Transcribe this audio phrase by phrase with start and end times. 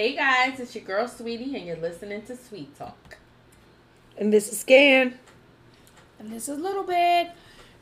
[0.00, 3.18] Hey guys, it's your girl Sweetie, and you're listening to Sweet Talk.
[4.16, 5.18] And this is Scan.
[6.18, 7.32] And this is little bit.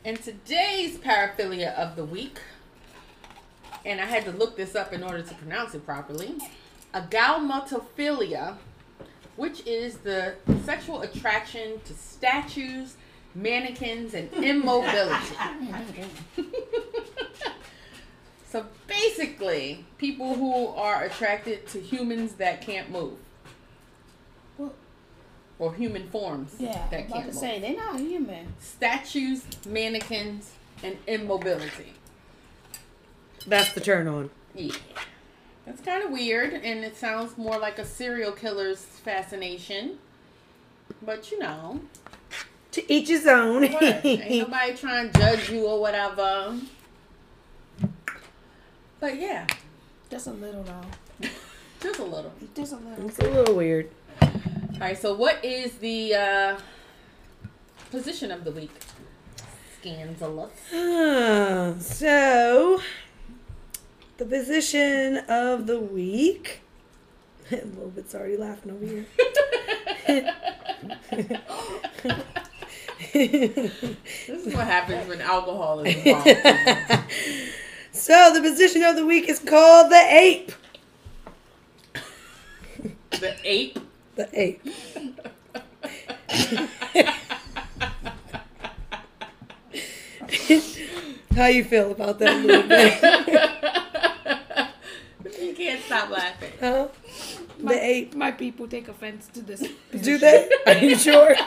[0.03, 2.41] And today's paraphilia of the week,
[3.85, 6.35] and I had to look this up in order to pronounce it properly,
[6.93, 8.57] agalmatophilia,
[9.37, 10.33] which is the
[10.65, 12.97] sexual attraction to statues,
[13.33, 15.37] mannequins, and immobility.
[18.49, 23.17] so basically, people who are attracted to humans that can't move.
[24.57, 24.73] Well-
[25.59, 27.35] Or human forms Yeah, that I'm about can't to move.
[27.35, 28.53] say they're not human.
[28.59, 30.51] Statues, mannequins,
[30.83, 31.93] and immobility.
[33.45, 34.29] That's the turn on.
[34.55, 34.73] Yeah.
[35.65, 39.99] That's kind of weird, and it sounds more like a serial killer's fascination.
[41.01, 41.81] But you know,
[42.71, 43.71] To each his own.
[43.71, 43.83] what?
[44.05, 46.57] ain't nobody trying to judge you or whatever.
[48.99, 49.47] But yeah,
[50.09, 51.27] Just a little though.
[51.81, 52.33] just a little.
[52.55, 53.07] Just a little.
[53.07, 53.89] it's a little weird.
[54.21, 54.29] All
[54.79, 56.57] right, so what is the uh,
[57.91, 58.71] position of the week?
[59.79, 60.51] Scandalous.
[61.85, 62.81] So,
[64.17, 66.61] the position of the week.
[67.51, 69.05] A little bit's already laughing over here.
[73.11, 76.27] This is what happens when alcohol is involved.
[77.99, 80.51] So, the position of the week is called the ape.
[83.11, 83.79] the ape.
[84.15, 84.61] The ape.
[91.35, 93.01] How you feel about that little bit?
[95.41, 96.51] you can't stop laughing.
[96.59, 96.87] Huh?
[97.61, 98.15] My, The ape.
[98.15, 99.61] My people take offense to this.
[100.01, 100.49] Do they?
[100.65, 101.35] Are you sure?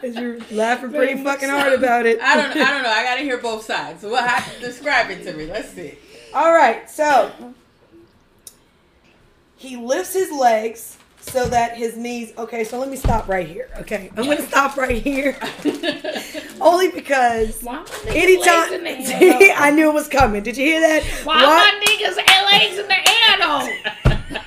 [0.00, 2.20] 'Cause you're laughing pretty Very fucking hard about it.
[2.20, 2.50] I don't.
[2.56, 2.90] I don't know.
[2.90, 4.00] I gotta hear both sides.
[4.00, 4.28] So what?
[4.28, 5.46] How, describe it to me.
[5.46, 5.96] Let's see.
[6.34, 7.30] All right, so
[9.56, 12.32] he lifts his legs so that his knees.
[12.36, 13.68] Okay, so let me stop right here.
[13.78, 15.36] Okay, I'm gonna stop right here
[16.60, 20.42] only because Why my niggas legs anytime in the air, I knew it was coming.
[20.42, 21.04] Did you hear that?
[21.24, 22.16] Why my niggas
[22.50, 24.40] legs in the air though?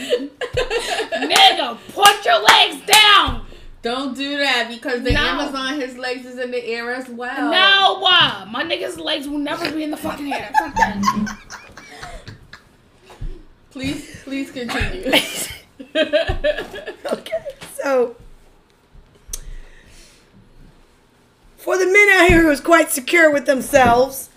[0.00, 3.46] Nigga, put your legs down.
[3.82, 5.20] Don't do that because the No.
[5.20, 7.50] Amazon, his legs is in the air as well.
[7.50, 10.50] No, uh, my niggas' legs will never be in the fucking air.
[10.58, 11.36] Fuck that.
[13.70, 15.12] Please, please continue.
[15.96, 17.42] Okay,
[17.82, 18.14] so
[21.56, 24.28] for the men out here who's quite secure with themselves,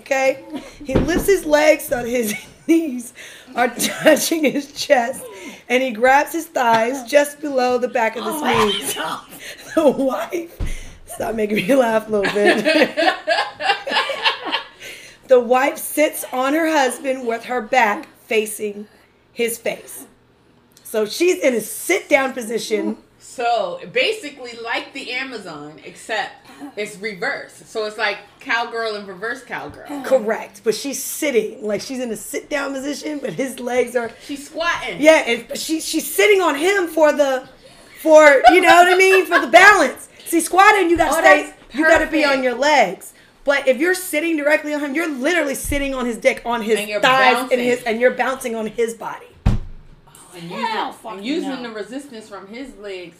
[0.00, 0.44] okay,
[0.84, 2.34] he lifts his legs on his
[2.66, 3.14] knees
[3.54, 5.24] are touching his chest,
[5.68, 8.94] and he grabs his thighs just below the back of his oh knees.
[9.74, 12.64] The wife, stop making me laugh a little bit.
[15.28, 18.88] the wife sits on her husband with her back facing
[19.32, 20.06] his face.
[20.82, 22.96] So she's in a sit down position.
[23.30, 26.32] So basically, like the Amazon, except
[26.76, 27.52] it's reverse.
[27.66, 30.02] So it's like cowgirl and reverse cowgirl.
[30.04, 30.62] Correct.
[30.64, 31.62] But she's sitting.
[31.64, 35.00] Like she's in a sit down position, but his legs are She's squatting.
[35.00, 37.48] Yeah, and she she's sitting on him for the
[38.00, 39.26] for you know what I mean?
[39.26, 40.08] For the balance.
[40.24, 43.12] See, squatting you gotta Oh, stay you gotta be on your legs.
[43.44, 46.78] But if you're sitting directly on him, you're literally sitting on his dick, on his
[46.78, 47.58] And thighs, bouncing.
[47.58, 49.26] and his and you're bouncing on his body.
[50.38, 51.62] And Hell, using, and using no.
[51.64, 53.16] the resistance from his legs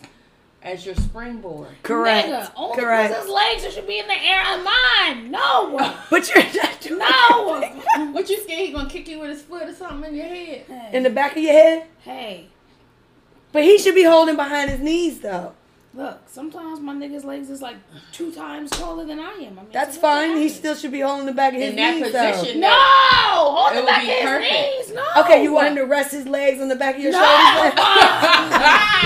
[0.63, 1.69] as your springboard.
[1.83, 2.29] Correct.
[2.29, 3.15] Nigga, only Correct.
[3.15, 5.31] his legs should be in the air and mine.
[5.31, 5.95] No.
[6.11, 8.11] But you're not doing No.
[8.13, 10.91] What you scared he gonna kick you with his foot or something in your head?
[10.93, 11.87] in the back of your head.
[12.01, 12.49] Hey,
[13.53, 15.53] But he should be holding behind his knees though.
[15.95, 17.77] Look, sometimes my nigga's legs is like
[18.13, 19.59] two times taller than I am.
[19.59, 20.37] I mean, That's so what fine.
[20.37, 22.69] He still should be holding the back of his In that knees position, No!
[22.71, 24.53] Hold the back be of his perfect.
[24.53, 24.93] knees.
[24.95, 25.05] No.
[25.25, 27.19] Okay, you want him to rest his legs on the back of your No.
[27.19, 27.75] shoulders?
[27.75, 29.05] None of that.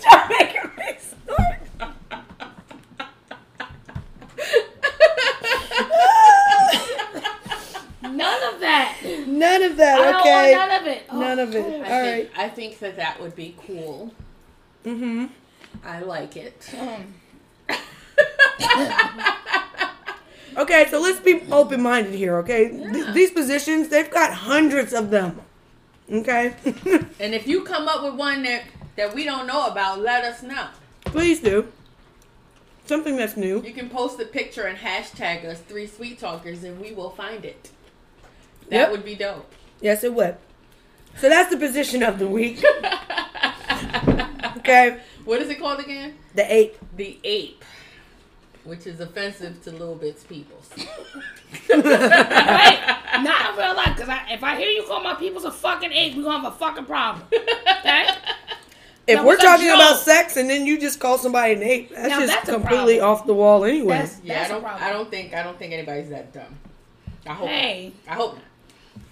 [0.00, 1.58] Stop making me snort.
[8.02, 8.96] None of that.
[9.26, 9.96] None of I that.
[9.98, 10.54] don't Okay.
[11.12, 11.68] Want none of it.
[11.68, 11.82] None.
[11.82, 12.30] I All think.
[12.38, 14.12] I think that that would be cool.
[14.84, 15.26] Mm-hmm.
[15.84, 16.68] I like it.
[16.78, 17.14] Um,
[20.56, 22.68] Okay, so let's be open minded here, okay?
[22.70, 25.40] Th- these positions, they've got hundreds of them.
[26.10, 26.54] Okay?
[27.20, 28.64] And if you come up with one that
[28.96, 30.66] that we don't know about, let us know.
[31.04, 31.68] Please do.
[32.84, 33.62] Something that's new.
[33.62, 37.44] You can post a picture and hashtag us three sweet talkers, and we will find
[37.44, 37.70] it.
[38.68, 38.90] That Yep.
[38.90, 39.50] would be dope.
[39.80, 40.36] Yes, it would.
[41.18, 42.62] So that's the position of the week.
[44.58, 45.00] Okay?
[45.24, 46.14] What is it called again?
[46.34, 46.76] The ape.
[46.96, 47.64] The ape,
[48.64, 50.70] which is offensive to little bits peoples.
[51.68, 53.20] right?
[53.22, 55.92] Not in real life, because I, if I hear you call my people's a fucking
[55.92, 57.26] ape, we're gonna have a fucking problem.
[57.32, 58.06] Okay?
[59.06, 62.08] If Now, we're talking about sex and then you just call somebody an ape, that's
[62.08, 63.94] Now, just that's completely off the wall anyway.
[63.94, 64.64] That's- Yeah, I a don't.
[64.64, 65.34] I don't think.
[65.34, 66.56] I don't think anybody's that dumb.
[67.26, 67.48] I hope.
[67.48, 67.92] Hey.
[68.06, 68.36] I hope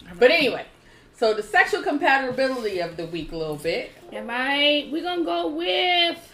[0.05, 0.19] not.
[0.19, 0.67] But anyway,
[1.19, 3.91] so the sexual compatibility of the week a little bit.
[4.13, 4.89] Am I?
[4.93, 6.33] We're gonna go with.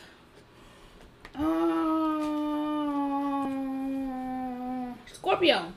[1.34, 1.84] Um,
[5.10, 5.72] Scorpio,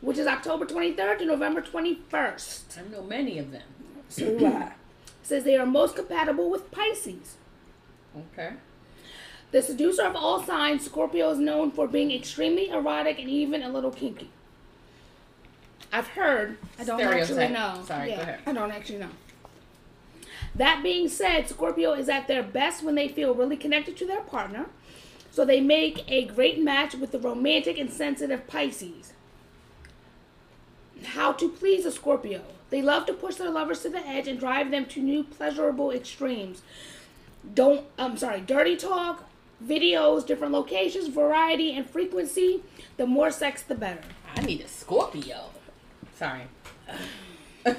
[0.00, 2.78] which is October 23rd to November 21st.
[2.78, 3.64] I know many of them.
[4.08, 4.72] So do I.
[5.24, 7.38] Says they are most compatible with Pisces.
[8.16, 8.52] Okay.
[9.50, 13.68] The seducer of all signs, Scorpio is known for being extremely erotic and even a
[13.68, 14.30] little kinky.
[15.92, 16.58] I've heard.
[16.78, 17.82] I don't actually know.
[17.86, 18.40] Sorry, go ahead.
[18.46, 19.10] I don't actually know.
[20.54, 24.22] That being said, Scorpio is at their best when they feel really connected to their
[24.22, 24.66] partner.
[25.30, 29.12] So they make a great match with the romantic and sensitive Pisces.
[31.04, 32.42] How to please a Scorpio.
[32.70, 35.90] They love to push their lovers to the edge and drive them to new pleasurable
[35.90, 36.62] extremes.
[37.54, 39.28] Don't I'm sorry, dirty talk,
[39.64, 42.62] videos, different locations, variety and frequency.
[42.96, 44.00] The more sex the better.
[44.34, 45.50] I need a Scorpio.
[46.16, 46.42] Sorry.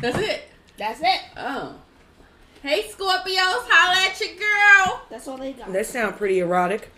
[0.00, 0.48] That's it.
[0.76, 1.20] That's it.
[1.36, 1.76] Oh.
[2.62, 5.02] Hey Scorpios, holla at your girl.
[5.08, 5.72] That's all they got.
[5.72, 6.90] They sound pretty erotic.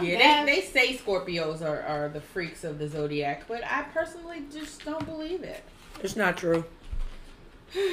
[0.00, 4.42] Yeah, they, they say Scorpios are, are the freaks of the zodiac, but I personally
[4.52, 5.64] just don't believe it.
[6.02, 6.64] It's not true.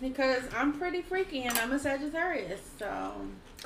[0.00, 3.12] Because I'm pretty freaky and I'm a Sagittarius, so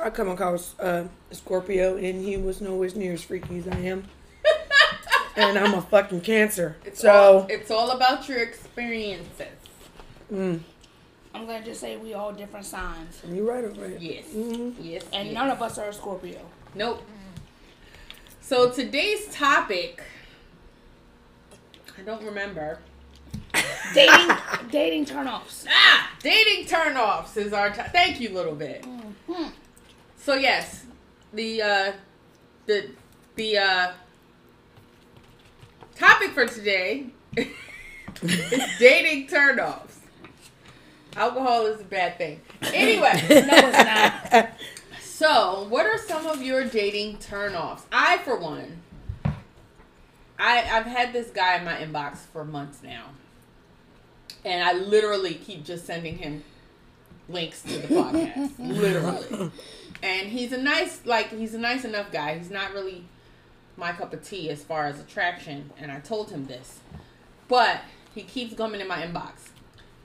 [0.02, 3.76] I come across uh, a Scorpio and he was nowhere near as freaky as I
[3.76, 4.02] am.
[5.36, 6.76] And I'm a fucking cancer.
[6.84, 9.46] it's so, all, it's all about your experiences.
[10.32, 10.60] mm,
[11.34, 13.20] I'm gonna just say we all different signs.
[13.28, 14.00] you're right over it.
[14.00, 14.26] Yes.
[14.26, 14.74] Mhm.
[14.80, 15.02] Yes.
[15.12, 15.34] And yes.
[15.34, 16.40] none of us are a Scorpio.
[16.74, 17.02] Nope.
[18.40, 20.02] So today's topic,
[21.98, 22.78] I don't remember.
[23.94, 24.36] Dating
[24.70, 25.66] dating turnoffs.
[25.68, 27.70] Ah, dating turnoffs is our.
[27.70, 28.82] To- Thank you, little bit.
[29.28, 29.50] Mhm.
[30.16, 30.84] So yes,
[31.32, 31.92] the uh,
[32.66, 32.90] the
[33.36, 33.92] the uh,
[35.94, 37.06] topic for today
[37.36, 39.96] is dating turnoffs.
[41.16, 42.40] Alcohol is a bad thing.
[42.72, 44.50] Anyway, No, it's not.
[45.00, 47.82] so what are some of your dating turnoffs?
[47.92, 48.82] I, for one,
[50.38, 53.10] I I've had this guy in my inbox for months now,
[54.44, 56.42] and I literally keep just sending him
[57.28, 59.50] links to the podcast, literally.
[60.02, 62.36] And he's a nice, like he's a nice enough guy.
[62.38, 63.04] He's not really
[63.76, 66.80] my cup of tea as far as attraction, and I told him this,
[67.48, 67.80] but
[68.14, 69.48] he keeps coming in my inbox.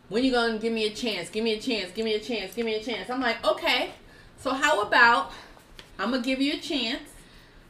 [0.10, 1.30] When you gonna give me a chance?
[1.30, 1.92] Give me a chance.
[1.92, 2.56] Give me a chance.
[2.56, 3.10] Give me a chance.
[3.10, 3.92] I'm like, okay.
[4.40, 5.32] So how about
[6.00, 7.10] I'm gonna give you a chance,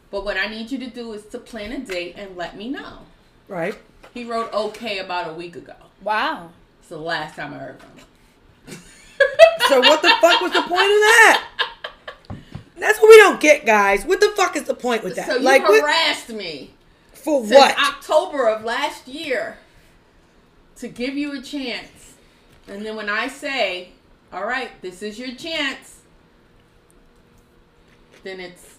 [0.09, 2.69] but what I need you to do is to plan a date and let me
[2.69, 2.99] know.
[3.47, 3.75] Right?
[4.13, 5.73] He wrote okay about a week ago.
[6.01, 6.51] Wow.
[6.79, 8.79] It's the last time I heard from him.
[9.67, 11.48] So what the fuck was the point of that?
[13.39, 14.05] That's what we don't get, guys.
[14.05, 15.27] What the fuck is the point with that?
[15.27, 16.71] So you like, what, harassed me
[17.13, 17.77] for since what?
[17.77, 19.57] October of last year
[20.77, 22.13] to give you a chance.
[22.67, 23.89] And then when I say,
[24.31, 25.99] all right, this is your chance,
[28.23, 28.75] then it's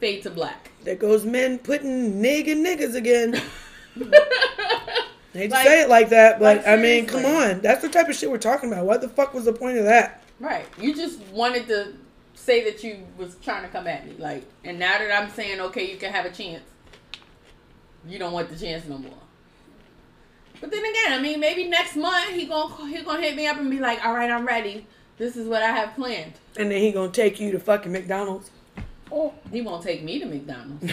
[0.00, 0.70] fade to black.
[0.82, 3.40] There goes men putting nig and niggas again.
[5.32, 7.60] Hate to Like- say it like that, but like, I mean, come on.
[7.60, 8.84] That's the type of shit we're talking about.
[8.84, 10.22] What the fuck was the point of that?
[10.40, 10.66] Right.
[10.78, 11.94] You just wanted to
[12.42, 14.14] say that you was trying to come at me.
[14.18, 16.62] Like, and now that I'm saying, okay, you can have a chance,
[18.06, 19.12] you don't want the chance no more.
[20.60, 23.58] But then again, I mean, maybe next month he gonna he gonna hit me up
[23.58, 24.86] and be like, all right, I'm ready.
[25.18, 26.32] This is what I have planned.
[26.56, 28.50] And then he gonna take you to fucking McDonald's.
[29.10, 30.84] Oh, He won't take me to McDonald's.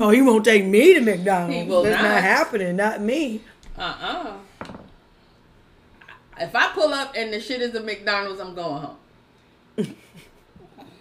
[0.00, 1.56] oh, he won't take me to McDonald's.
[1.56, 2.08] He will That's not.
[2.14, 2.22] not.
[2.22, 2.76] happening.
[2.76, 3.40] Not me.
[3.76, 4.34] Uh-uh.
[6.40, 8.96] If I pull up and the shit is a McDonald's, I'm going home.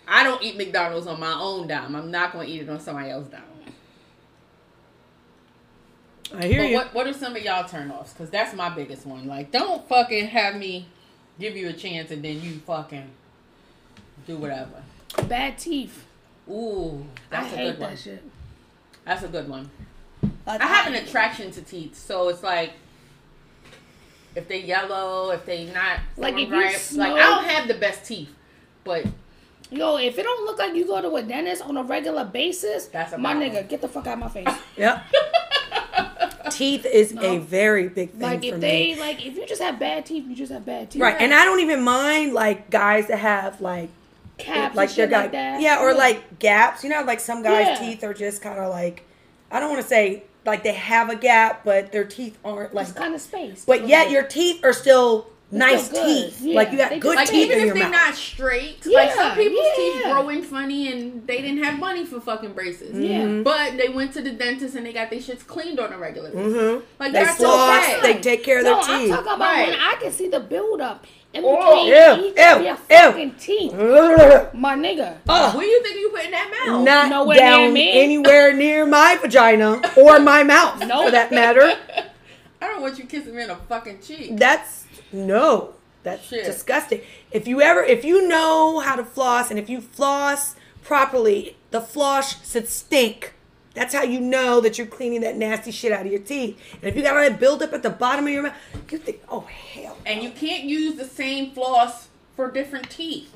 [0.07, 1.95] I don't eat McDonald's on my own dime.
[1.95, 3.41] I'm not going to eat it on somebody else's dime.
[6.35, 6.75] I hear But you.
[6.75, 8.13] what, what are some of y'all turnoffs?
[8.13, 9.27] Because that's my biggest one.
[9.27, 10.87] Like, don't fucking have me
[11.39, 13.09] give you a chance and then you fucking
[14.25, 14.83] do whatever.
[15.27, 16.05] bad teeth.
[16.49, 17.97] Ooh, that's I a hate good that one.
[17.97, 18.23] shit.
[19.05, 19.69] That's a good one.
[20.45, 22.73] Like, I have an attraction to teeth, so it's like
[24.37, 27.67] if they yellow, if they not Like, formed if you right, like I don't have
[27.67, 28.29] the best teeth,
[28.83, 29.05] but
[29.69, 32.85] Yo, if it don't look like you go to a dentist on a regular basis,
[32.85, 33.51] That's a my problem.
[33.51, 34.47] nigga, get the fuck out of my face.
[34.77, 35.03] Yep.
[36.51, 38.59] Teeth is a very big thing like for if me.
[38.61, 41.01] they like if you just have bad teeth, you just have bad teeth.
[41.01, 43.89] Right, and I don't even mind like guys that have like
[44.37, 45.61] Caps like and their shit guy, like that.
[45.61, 46.83] yeah, or like gaps.
[46.83, 47.87] You know, like some guys' Yeah.
[47.89, 49.03] teeth are just kind of like,
[49.51, 52.87] I don't want to say like they have a gap, but their teeth aren't like.
[52.87, 53.63] It's kind of space.
[53.65, 56.41] But yet your teeth are still nice still teeth.
[56.41, 57.91] Yeah, Like you got they good just- Like teeth even if they're mouth.
[57.91, 60.11] not straight, like some people's teeth yeah.
[60.11, 62.97] grow in funny and they didn't have money for fucking braces.
[62.99, 63.21] Yeah.
[63.21, 63.43] Mm-hmm.
[63.43, 66.31] But they went to the dentist and they got their shits cleaned on a regular
[66.31, 66.53] basis.
[66.53, 66.85] Mm-hmm.
[66.99, 68.01] Like They that's floss, okay.
[68.13, 68.89] they take care of their no, teeth.
[68.89, 69.69] I'm talking about Right.
[69.69, 72.75] when I can see the buildup in Oh, between ew, each ew, ew.
[72.75, 73.73] fucking teeth.
[74.53, 75.17] My nigga.
[75.27, 75.49] Ah.
[75.49, 75.55] Ugh.
[75.55, 76.83] What do you think you put in that mouth?
[76.85, 77.91] Not Nowhere near down me.
[78.03, 81.05] anywhere near my vagina or my mouth, Nope.
[81.05, 81.61] for that matter.
[82.61, 84.37] I don't want you kissing me in a fucking cheek.
[84.37, 85.73] That's no.
[86.03, 86.45] That's Shit.
[86.45, 87.01] disgusting.
[87.31, 91.81] If you ever, if you know how to floss, and if you floss properly, the
[91.81, 93.33] floss should stink.
[93.77, 96.59] That's how you know that you're cleaning that nasty shit out of your teeth.
[96.81, 98.53] And if you got all that buildup at the bottom of your mouth,
[98.89, 99.95] you think, oh hell.
[100.05, 103.31] And you can't use the same floss for different teeth.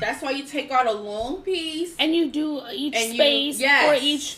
[0.00, 1.94] That's why you take out a long piece.
[1.98, 3.88] And you do each And you- space yes.
[3.98, 4.36] for each.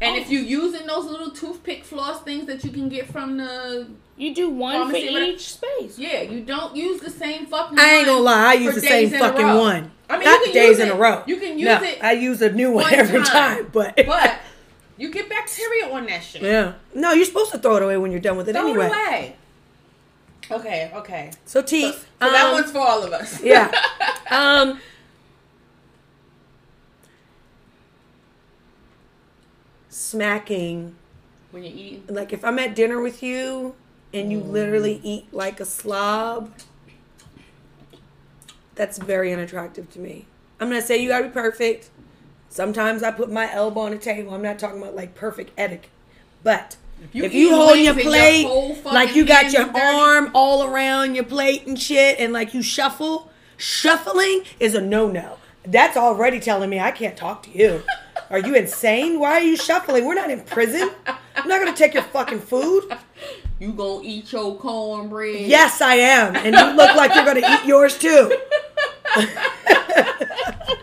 [0.00, 0.20] And Oh.
[0.20, 3.86] if you're using those little toothpick floss things that you can get from the
[4.16, 5.96] You do one for each space.
[5.96, 7.76] yeah, you don't use the same fucking.
[7.76, 7.86] One.
[7.86, 9.92] I ain't gonna lie, I use the same days in a fucking one.
[10.10, 10.94] I mean, Not you can days use in it.
[10.94, 11.22] a row.
[11.26, 13.56] You can use no, it I use a new one one every time.
[13.58, 14.34] time, but But
[15.02, 16.42] you get bacteria on that shit.
[16.42, 18.86] yeah, no, you're supposed to throw it away when you're done with it Throw anyway.
[18.86, 19.36] it away.
[20.50, 21.30] Okay, okay.
[21.44, 22.08] So So, teeth.
[22.20, 23.42] so that um, one's for all of us.
[23.42, 23.70] yeah.
[24.30, 24.80] Um.
[29.88, 30.94] Smacking.
[31.50, 32.04] when you're eating.
[32.08, 33.74] Like if I'm at dinner with you
[34.14, 36.52] and you literally eat like a slob,
[38.74, 40.26] that's very unattractive to me.
[40.60, 41.90] I'm gonna say you gotta be perfect.
[42.52, 44.34] Sometimes I put my elbow on the table.
[44.34, 45.88] I'm not talking about like perfect etiquette.
[46.44, 46.76] But
[47.14, 51.14] You if you hold your and your plate like you got your arm all around
[51.14, 55.38] your plate and shit and like you shuffle, shuffling is a no-no.
[55.64, 57.84] That's already telling me I can't talk to you.
[58.28, 59.18] Are you insane?
[59.18, 60.04] Why are you shuffling?
[60.04, 60.90] We're not in prison.
[61.06, 62.84] I'm not gonna take your fucking food.
[63.60, 65.46] You gonna eat your cornbread?
[65.46, 66.36] Yes, I am.
[66.36, 68.36] And you look like you're gonna eat yours too.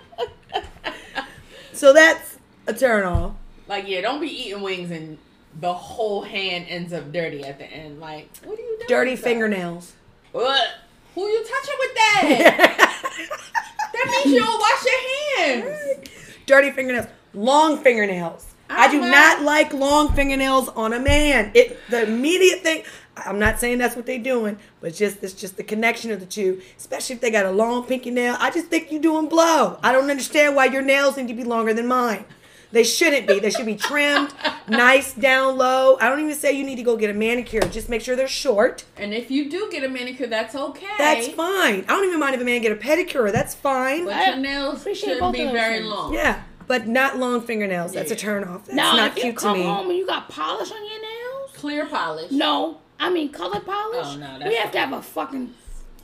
[1.80, 3.34] so that's a turn off.
[3.68, 5.18] Like, yeah, don't be eating wings and
[5.60, 8.02] the whole hand ends up dirty at the end.
[8.02, 8.88] Like, what are you doing?
[8.90, 9.94] Dirty fingernails.
[10.34, 10.68] What?
[11.16, 13.00] Who you touching with that?
[13.94, 16.00] that means you don't wash your hands.
[16.46, 17.08] Dirty fingernails.
[17.34, 18.46] Long fingernails.
[18.70, 18.92] I uh-huh.
[18.92, 21.52] do I'm not not- like long fingernails on a man.
[21.54, 22.84] It the immediate thing.
[23.26, 26.26] I'm not saying that's what they're doing, but just it's just the connection of the
[26.26, 26.62] two.
[26.78, 28.36] Especially if they got a long pinky nail.
[28.40, 29.80] I just think you're doing blow.
[29.84, 32.26] I don't understand why your nails need to be longer than mine.
[32.72, 33.40] They shouldn't be.
[33.40, 34.32] They should be trimmed,
[34.70, 35.98] nice down low.
[36.00, 37.62] I don't even say you need to go get a manicure.
[37.62, 38.86] Just make sure they're short.
[38.96, 40.86] And if you do get a manicure, that's okay.
[41.00, 41.80] That's fine.
[41.88, 43.32] I don't even mind if a man get a pedicure.
[43.32, 44.06] That's fine.
[44.06, 45.88] But I your nails appreciate shouldn't be very things.
[45.90, 46.14] long.
[46.14, 47.92] Yeah, but not long fingernails.
[47.94, 48.20] That's a Yeah.
[48.20, 48.66] turn off.
[48.66, 49.64] That's now, not if you cute to come me.
[49.66, 52.30] home and you got polish on your nails, Clear polish.
[52.30, 54.06] no, I mean color polish.
[54.08, 55.54] Oh, no, we have to have a fucking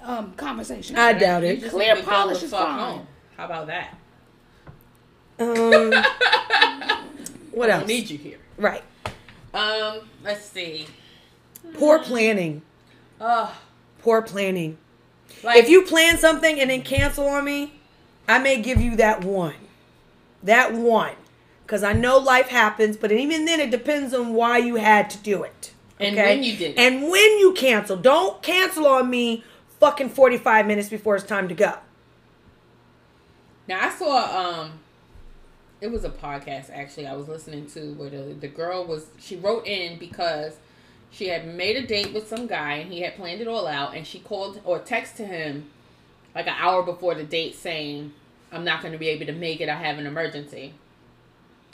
[0.03, 0.95] um conversation.
[0.97, 1.69] I doubt it.
[1.69, 2.79] Clear need to go polish the is fuck fine.
[2.79, 3.07] home.
[3.37, 3.95] How about that?
[5.37, 5.91] Um,
[7.51, 7.81] what else?
[7.81, 8.37] don't need you here.
[8.57, 8.83] Right.
[9.53, 10.87] Um, let's see.
[11.73, 12.61] Poor planning.
[13.19, 13.49] Ugh.
[14.01, 14.77] Poor planning.
[15.43, 17.73] Like, If you plan something and then cancel on me,
[18.27, 19.55] I may give you that one.
[20.43, 21.15] That one.
[21.65, 25.17] Because I know life happens, but even then, it depends on why you had to
[25.17, 25.71] do it.
[25.99, 26.35] And okay?
[26.35, 26.77] when you did it.
[26.77, 27.97] And when you cancel.
[27.97, 29.43] Don't cancel on me
[29.79, 31.75] fucking 45 minutes before it's time to go.
[33.67, 34.79] Now I saw um
[35.81, 39.35] it was a podcast actually I was listening to where the, the girl was she
[39.35, 40.57] wrote in because
[41.11, 43.95] she had made a date with some guy and he had planned it all out
[43.95, 45.69] and she called or texted him
[46.33, 48.13] like an hour before the date saying
[48.51, 50.73] I'm not going to be able to make it I have an emergency.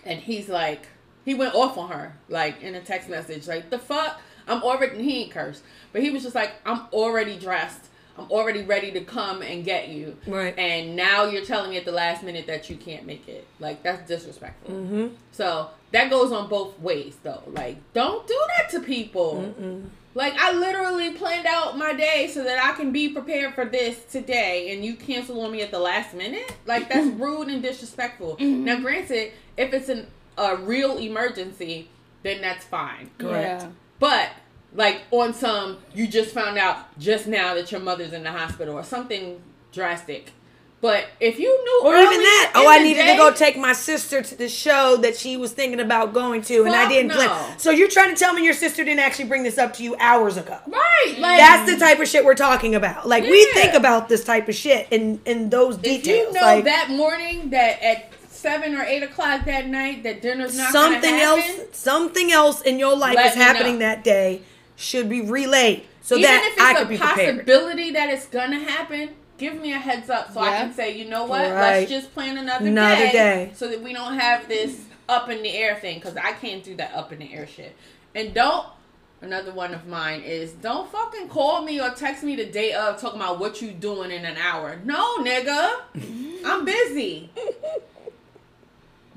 [0.05, 0.87] And he's like
[1.25, 4.95] he went off on her like in a text message like the fuck I'm already
[4.97, 5.63] and he ain't cursed
[5.93, 7.87] but he was just like I'm already dressed
[8.17, 10.57] I'm already ready to come and get you Right.
[10.59, 13.47] and now you're telling me at the last minute that you can't make it.
[13.59, 14.75] Like that's disrespectful.
[14.75, 15.07] Mm-hmm.
[15.31, 17.41] So that goes on both ways, though.
[17.47, 19.85] Like don't do that to people.
[20.13, 24.03] Like I literally planned out my day so that I can be prepared for this
[24.11, 26.53] today, and you cancel on me at the last minute.
[26.65, 28.35] Like that's rude and disrespectful.
[28.39, 30.07] Now, granted, if it's an
[30.41, 31.89] a real emergency,
[32.23, 33.09] then that's fine.
[33.17, 33.63] Correct.
[33.63, 33.69] Yeah.
[33.99, 34.29] But
[34.73, 38.75] like on some, you just found out just now that your mother's in the hospital
[38.75, 40.31] or something drastic.
[40.81, 42.51] But if you knew, Or early even that.
[42.55, 45.37] in Oh, I needed day- to go take my sister to the show that she
[45.37, 47.17] was thinking about going to, and I didn't no.
[47.17, 47.59] plan.
[47.59, 49.95] So you're trying to tell me your sister didn't actually bring this up to you
[49.99, 50.57] hours ago?
[50.65, 51.15] right.
[51.19, 53.07] Like That's the type of shit we're talking about.
[53.07, 55.97] Like we think about this type of shit in in those details.
[55.97, 56.27] if details.
[56.33, 60.57] you know like that morning that at seven or eight o'clock that night that dinner's
[60.57, 63.85] not something gonna else, happen, something else in your life Let is happening know.
[63.85, 64.41] that day
[64.75, 67.35] should be relayed so even that if I it's could a be prepared.
[67.45, 71.05] possibility that it's gonna happen, give me a heads up so I can say, you
[71.05, 71.79] know what, Right.
[71.79, 73.51] let's just plan another, Another day, day.
[73.55, 76.75] so that we don't have this up in the air thing because I can't do
[76.77, 77.75] that up in the air shit.
[78.15, 78.65] And don't.
[79.23, 82.99] Another one of mine is don't fucking call me or text me the day of
[82.99, 84.79] talking about what you doing in an hour.
[84.83, 85.73] No, nigga,
[86.43, 87.29] I'm busy.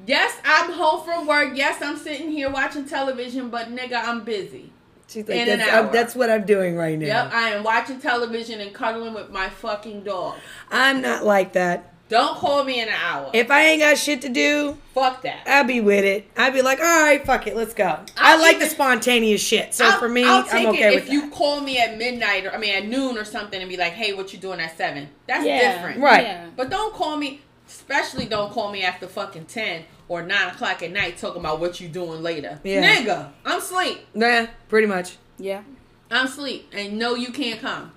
[0.06, 1.52] Yes, I'm home from work.
[1.54, 4.70] Yes, I'm sitting here watching television, but nigga, I'm busy.
[5.08, 5.92] She's like, in an that's, I'm- hour.
[5.92, 7.06] that's what I'm doing right now.
[7.06, 10.36] Yep, I am watching television and cuddling with my fucking dog.
[10.70, 11.90] I'm not like that.
[12.10, 13.30] Don't call me in an hour.
[13.32, 15.42] If I ain't got shit to do, Fuck that.
[15.46, 16.28] I'll be with it.
[16.36, 17.84] I'd be like, all right, fuck it, let's go.
[17.86, 19.74] i I'll like the spontaneous shit.
[19.74, 21.96] So I'll- for me, I'll take I'm okay it with if you call me at
[21.96, 24.60] midnight or I mean at noon or something and be like, "Hey, what you doing
[24.60, 25.08] at 7?
[25.26, 25.72] That's Yeah.
[25.76, 26.22] different, Right.
[26.24, 26.46] Yeah.
[26.54, 30.92] But don't call me, especially don't call me after fucking ten or nine o'clock at
[30.92, 32.60] night talking about what you doing later.
[32.62, 32.82] Yeah.
[32.82, 34.00] Nigga, I'm sleep.
[34.14, 35.16] Nah, pretty much.
[35.38, 35.62] Yeah.
[36.10, 37.92] I'm sleep, and no, you can't come.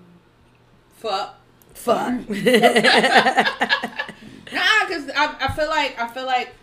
[0.97, 1.35] Fuck.
[1.73, 2.21] Fuck.
[4.51, 6.53] Nah, cause I, I feel like I feel like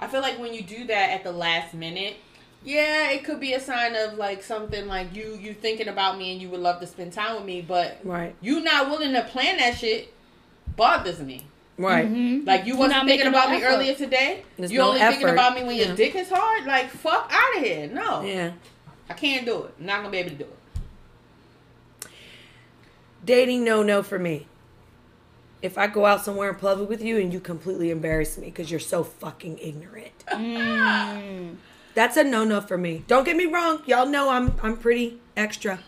[0.00, 2.16] I feel like when you do that at the last minute,
[2.64, 6.32] yeah, it could be a sign of like something like you you thinking about me
[6.32, 9.22] and you would love to spend time with me, but right, you not willing to
[9.22, 10.12] plan that shit
[10.76, 11.46] bothers me.
[11.78, 12.06] Right.
[12.10, 12.46] Mhm.
[12.46, 13.66] Like you You're wasn't thinking no about me effort.
[13.74, 14.42] earlier today.
[14.58, 16.66] There's you no only thinking about me when your dick is hard.
[16.66, 17.86] Like fuck out of here.
[17.88, 18.52] No, Yeah.
[19.08, 19.74] I can't do it.
[19.80, 22.08] I'm not gonna be able to do it.
[23.24, 24.46] Dating, no, no for me.
[25.60, 28.70] If I go out somewhere in public with you and you completely embarrass me because
[28.70, 31.56] you're so fucking ignorant, Mm.
[31.94, 33.02] that's a no, no for me.
[33.08, 35.80] Don't get me wrong, y'all know I'm I'm pretty extra.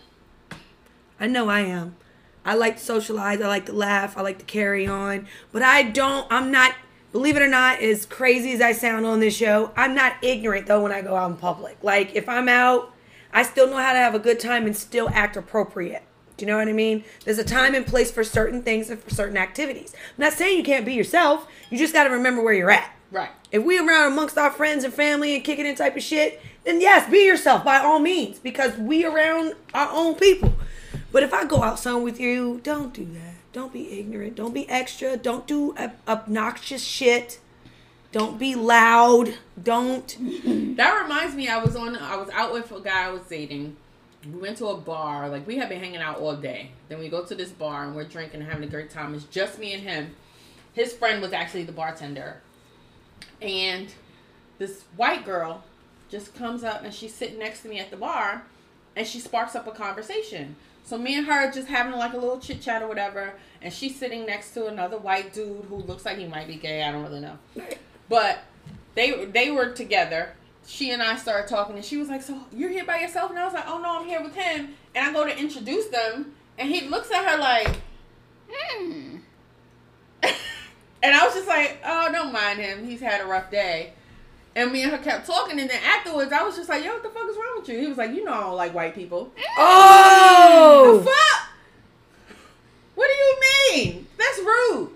[1.20, 1.96] I know I am.
[2.44, 3.40] I like to socialize.
[3.40, 4.16] I like to laugh.
[4.16, 5.26] I like to carry on.
[5.52, 6.26] But I don't.
[6.30, 6.74] I'm not.
[7.12, 10.68] Believe it or not, as crazy as I sound on this show, I'm not ignorant
[10.68, 11.76] though when I go out in public.
[11.82, 12.94] Like if I'm out,
[13.32, 16.04] I still know how to have a good time and still act appropriate.
[16.36, 17.04] Do you know what I mean?
[17.24, 19.92] There's a time and place for certain things and for certain activities.
[19.94, 21.46] I'm not saying you can't be yourself.
[21.68, 22.94] You just got to remember where you're at.
[23.10, 23.30] Right.
[23.52, 26.80] If we around amongst our friends and family and kicking in type of shit, then
[26.80, 30.54] yes, be yourself by all means because we around our own people.
[31.12, 33.34] But if I go out somewhere with you, don't do that.
[33.52, 34.36] Don't be ignorant.
[34.36, 35.16] Don't be extra.
[35.16, 37.40] Don't do ob- obnoxious shit.
[38.12, 39.34] Don't be loud.
[39.60, 40.16] Don't.
[40.80, 41.94] That reminds me, I was on.
[41.94, 43.76] I was out with a guy I was dating.
[44.24, 45.28] We went to a bar.
[45.28, 46.70] Like we had been hanging out all day.
[46.88, 49.14] Then we go to this bar and we're drinking and having a great time.
[49.14, 50.16] It's just me and him.
[50.72, 52.40] His friend was actually the bartender,
[53.42, 53.92] and
[54.58, 55.64] this white girl
[56.08, 58.44] just comes up and she's sitting next to me at the bar,
[58.96, 60.56] and she sparks up a conversation.
[60.90, 63.96] So me and her just having like a little chit chat or whatever, and she's
[63.96, 66.82] sitting next to another white dude who looks like he might be gay.
[66.82, 67.38] I don't really know.
[68.08, 68.40] But
[68.96, 70.34] they they were together.
[70.66, 73.38] She and I started talking, and she was like, "So you're here by yourself?" And
[73.38, 76.34] I was like, "Oh no, I'm here with him." And I go to introduce them,
[76.58, 77.70] and he looks at her like,
[78.50, 79.18] Hmm.
[80.24, 82.84] and I was just like, "Oh, don't mind him.
[82.84, 83.92] He's had a rough day."
[84.56, 87.02] And me and her kept talking, and then afterwards, I was just like, "Yo, what
[87.02, 88.94] the fuck is wrong with you?" He was like, "You know, I don't like white
[88.94, 91.50] people." Oh, the fuck?
[92.96, 93.40] What do you
[93.72, 94.06] mean?
[94.18, 94.90] That's rude.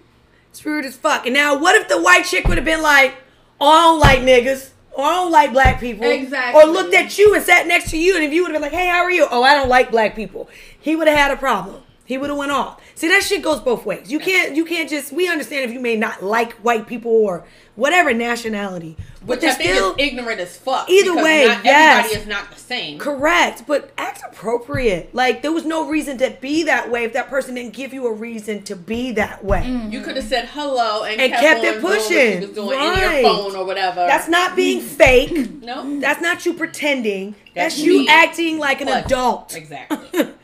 [0.50, 1.26] It's rude as fuck.
[1.26, 3.14] And now, what if the white chick would have been like,
[3.60, 4.70] oh, I don't like niggas.
[4.92, 6.08] Or I don't like black people.
[6.08, 6.62] Exactly.
[6.62, 8.70] Or looked at you and sat next to you, and if you would have been
[8.70, 9.26] like, hey, how are you?
[9.28, 10.48] Oh, I don't like black people.
[10.78, 11.82] He would have had a problem.
[12.06, 12.82] He would have went off.
[12.94, 14.10] See, that shit goes both ways.
[14.12, 15.10] You can't, you can't just.
[15.10, 19.40] We understand if you may not like white people or whatever nationality, but Which I
[19.46, 20.88] they're think still is ignorant as fuck.
[20.90, 21.98] Either way, not yes.
[22.04, 22.98] everybody is not the same.
[22.98, 23.64] correct.
[23.66, 25.14] But act appropriate.
[25.14, 28.06] Like there was no reason to be that way if that person didn't give you
[28.06, 29.62] a reason to be that way.
[29.62, 29.90] Mm-hmm.
[29.90, 32.52] You could have said hello and, And kept, kept on it doing what pushing.
[32.52, 33.16] doing Right.
[33.18, 34.00] in your phone or whatever.
[34.06, 35.62] That's not being fake.
[35.62, 36.00] no.
[36.00, 37.34] That's not you pretending.
[37.54, 39.06] That's, That's you acting like an What?
[39.06, 39.56] adult.
[39.56, 40.28] Exactly.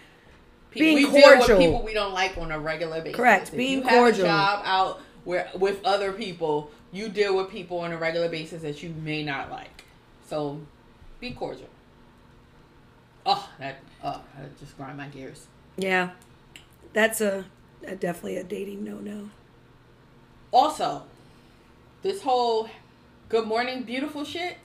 [0.72, 3.16] Being we deal with people we don't like on a regular basis.
[3.16, 3.48] Correct.
[3.48, 4.24] If Being you have cordial.
[4.24, 8.62] a job out where with other people, you deal with people on a regular basis
[8.62, 9.84] that you may not like.
[10.28, 10.60] So,
[11.18, 11.68] be cordial.
[13.26, 15.46] Oh, that oh, that just grind my gears.
[15.76, 16.10] Yeah,
[16.92, 17.44] that's a,
[17.86, 19.30] a definitely a dating no no.
[20.52, 21.02] Also,
[22.02, 22.68] this whole
[23.28, 24.56] good morning beautiful shit,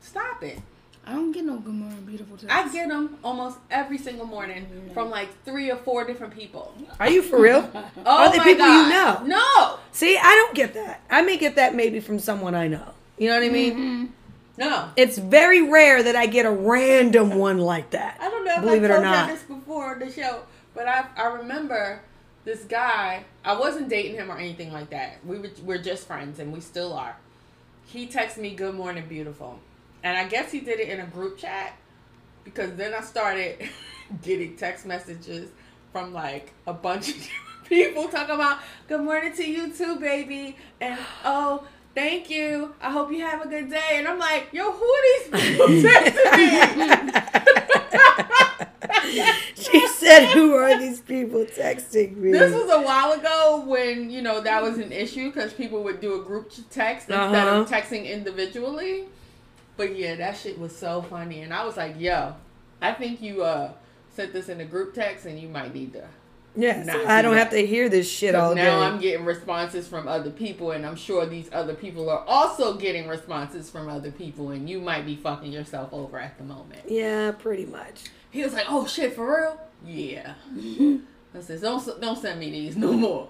[0.00, 0.60] stop it.
[1.06, 2.54] I don't get no good morning, beautiful text.
[2.54, 6.72] I get them almost every single morning from like three or four different people.
[7.00, 7.68] Are you for real?
[8.06, 9.22] Oh Are they my people you know?
[9.24, 11.00] No, See, I don't get that.
[11.10, 12.92] I may get that maybe from someone I know.
[13.18, 13.72] You know what I mean?
[13.74, 14.06] Mm-hmm.
[14.58, 14.90] no.
[14.96, 18.18] It's very rare that I get a random one like that.
[18.20, 19.28] I don't know if Believe I it or told not.
[19.28, 20.42] you this before the show,
[20.74, 22.00] but I I remember
[22.44, 23.24] this guy.
[23.44, 25.24] I wasn't dating him or anything like that.
[25.26, 27.16] We were we're just friends, and we still are.
[27.86, 29.58] He texted me "Good morning, beautiful,"
[30.02, 31.72] and I guess he did it in a group chat
[32.44, 33.68] because then I started
[34.22, 35.50] getting text messages
[35.92, 37.16] from like a bunch of
[37.68, 38.58] people talking about
[38.88, 41.64] "Good morning to you too, baby," and oh.
[41.92, 42.72] Thank you.
[42.80, 43.94] I hope you have a good day.
[43.94, 47.12] And I'm like, yo, who are these people texting me?
[49.56, 54.22] she said, "Who are these people texting me?" This was a while ago when you
[54.22, 57.74] know that was an issue because people would do a group text instead of Uh-huh.
[57.74, 59.06] texting individually.
[59.80, 62.34] But yeah, that shit was so funny, and I was like, "Yo,
[62.82, 63.72] I think you uh
[64.14, 66.06] sent this in a group text, and you might need to."
[66.54, 67.38] yes, Nah, I do don't that.
[67.44, 68.70] have to hear this shit all now day.
[68.70, 72.74] Now I'm getting responses from other people, and I'm sure these other people are also
[72.74, 76.82] getting responses from other people, and you might be fucking yourself over at the moment.
[76.86, 78.02] yeah, pretty much.
[78.30, 79.60] He was like, "Oh shit, for real?
[79.86, 80.34] Yeah."
[81.34, 83.28] I said, "Don't don't send me these no more."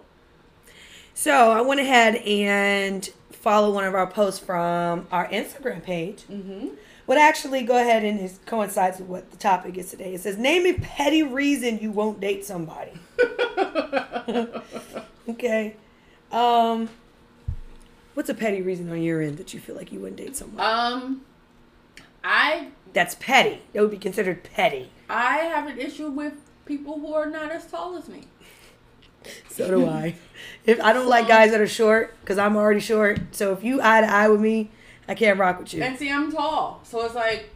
[1.15, 3.09] So I went ahead and
[3.41, 6.25] followed one of our posts from our Instagram page.
[6.31, 6.69] Mm-hmm.
[7.07, 10.15] Would actually go ahead and it coincides with what the topic is today.
[10.15, 12.93] It says, "Name a petty reason you won't date somebody."
[15.29, 15.77] Okay.
[16.33, 16.89] Um,
[18.15, 20.61] what's a petty reason on your end that you feel like you wouldn't date someone?
[20.65, 21.23] um,
[22.25, 23.63] I That's petty.
[23.73, 24.91] That would be considered petty.
[25.09, 26.35] I have an issue with
[26.67, 28.25] people who are not as tall as me.
[29.51, 30.15] So do I.
[30.65, 33.19] If I don't like guys that are short, because I'm already short.
[33.33, 34.71] So if you eye to eye with me,
[35.07, 35.83] I can't rock with you.
[35.83, 37.51] And see, I'm tall, so it's like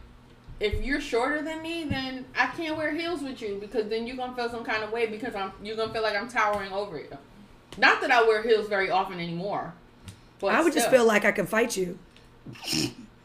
[0.59, 4.15] if you're shorter than me, then I can't wear heels with you because then you're
[4.15, 6.97] gonna feel some kind of way because I'm you're gonna feel like I'm towering over
[6.97, 7.17] you.
[7.77, 9.73] Not that I wear heels very often anymore.
[10.39, 11.97] But I would just feel like I can fight you.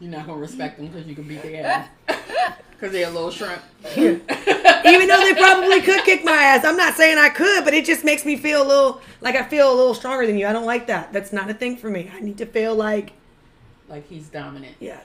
[0.00, 3.30] you're not gonna respect them because you can beat their ass because they're a little
[3.30, 3.60] shrimp.
[3.96, 6.64] Even though they probably could kick my ass.
[6.64, 9.42] I'm not saying I could, but it just makes me feel a little like I
[9.44, 10.46] feel a little stronger than you.
[10.46, 11.12] I don't like that.
[11.12, 12.10] That's not a thing for me.
[12.14, 13.12] I need to feel like
[13.88, 14.76] like he's dominant.
[14.80, 15.04] yes.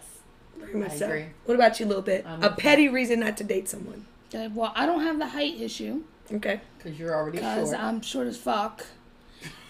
[0.57, 1.05] Very much I so.
[1.07, 1.25] agree.
[1.45, 2.25] What about you, a little bit?
[2.25, 2.61] I'm a okay.
[2.61, 4.05] petty reason not to date someone.
[4.33, 6.01] Okay, well, I don't have the height issue
[6.33, 6.59] Okay.
[6.77, 7.83] Because you're already because short.
[7.83, 8.85] I'm short as fuck.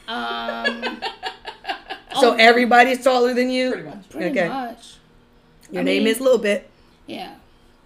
[0.07, 0.81] Um,
[2.21, 2.35] So Oh.
[2.39, 3.71] everybody's taller than you?
[3.71, 4.09] Pretty much.
[4.09, 4.47] pretty Okay.
[4.47, 4.95] much.
[5.71, 6.69] Your I name mean- is Little Bit.
[7.07, 7.33] Yeah,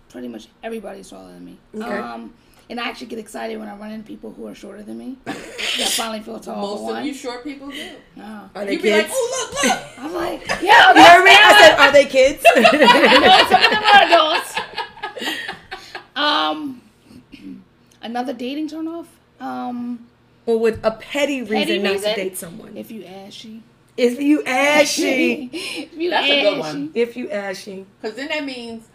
[0.10, 1.58] pretty much everybody's taller than me.
[1.76, 1.86] Okay.
[1.98, 2.34] Um,
[2.70, 5.18] and I actually get excited when I run into people who are shorter than me.
[5.28, 7.90] I finally feel tall Most for of you short people do.
[8.16, 8.50] No.
[8.54, 9.14] Are they You be like, kids?
[9.16, 9.84] oh look, look.
[9.98, 11.32] I'm like, yeah, you heard me?
[11.34, 12.44] I said, are they kids?
[12.56, 12.62] no,
[13.50, 14.56] some of them are adults.
[16.16, 16.82] Um,
[18.02, 19.06] another dating turnoff.
[19.40, 20.08] Um,
[20.46, 22.10] well, with a petty reason Petty not reason?
[22.10, 22.76] to date someone.
[22.78, 23.64] if you ashy.
[23.98, 25.50] If you ashy.
[25.54, 26.92] if you That's a good one.
[26.94, 27.86] if you ashy.
[28.02, 28.86] Because then that means,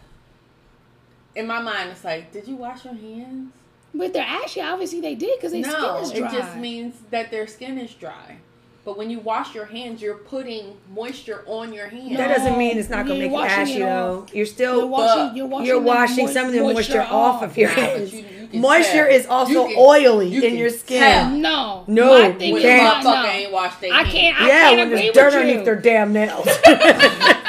[1.35, 3.51] in my mind, it's like, did you wash your hands?
[3.93, 4.61] But they're ashy.
[4.61, 6.27] Obviously, they did because their no, skin is dry.
[6.27, 8.37] it just means that their skin is dry.
[8.83, 12.17] But when you wash your hands, you're putting moisture on your hands.
[12.17, 14.27] That doesn't mean it's not going to make you ashy, though.
[14.31, 14.77] You're still.
[14.81, 15.19] You're washing.
[15.21, 15.65] Uh, you're washing.
[15.67, 18.13] you're washing some of the moisture, off of your Nah, hands.
[18.13, 19.07] you- you Moisture tell.
[19.07, 20.99] is also You can- oily you in your skin.
[21.01, 21.29] tell.
[21.31, 23.03] No, No, My thing you when is can't.
[23.03, 23.25] no.
[23.25, 24.13] ain't washed their I hands.
[24.13, 24.41] can't.
[24.41, 26.47] I yeah, can't when agree there's dirt with underneath their damn nails.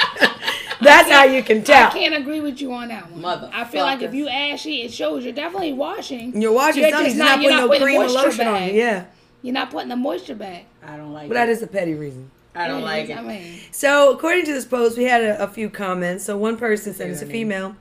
[0.87, 1.89] That's how you can tell.
[1.89, 3.21] I can't agree with you on that one.
[3.21, 3.51] Mother.
[3.53, 6.41] I feel like if you ashy, it shows you're definitely washing.
[6.41, 7.07] You're washing You're something.
[7.07, 8.71] just You're not- not you're putting not no cream or moisture lotion on back.
[8.71, 8.75] it.
[8.77, 9.05] Yeah.
[9.43, 10.65] You're not putting the moisture back.
[10.85, 11.29] I don't like it.
[11.29, 11.39] But it.
[11.39, 12.31] that is a petty reason.
[12.55, 13.17] I don't It like is, it.
[13.19, 16.25] I mean, So, according to this post, we had a, a few comments.
[16.25, 17.33] So, one person said it's a name.
[17.33, 17.77] female.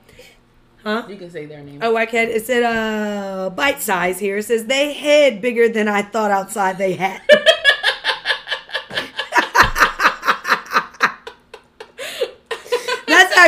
[0.84, 1.04] Huh?
[1.08, 1.80] you can say their name.
[1.82, 2.28] Oh, I can.
[2.28, 4.36] It said uh, bite size here.
[4.36, 7.20] It says they head bigger than I thought outside they had.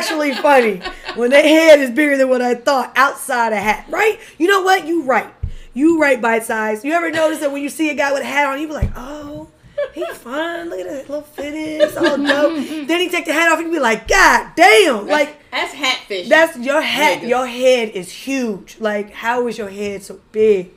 [0.09, 0.81] Actually funny.
[1.16, 4.18] When their head is bigger than what I thought outside a hat, right?
[4.38, 4.87] You know what?
[4.87, 5.33] You right.
[5.75, 6.85] You right bite size.
[6.85, 8.73] You ever notice that when you see a guy with a hat on, you be
[8.73, 9.49] like, oh,
[9.94, 10.71] he fine.
[10.71, 11.83] Look at that little fitted.
[11.83, 12.55] It's all dope.
[12.88, 15.07] then he take the hat off, and you be like, God damn.
[15.07, 16.29] Like, that's hatfish.
[16.29, 17.21] that's your head.
[17.21, 17.29] Niggas.
[17.29, 18.77] Your head is huge.
[18.81, 20.71] Like, how is your head so big?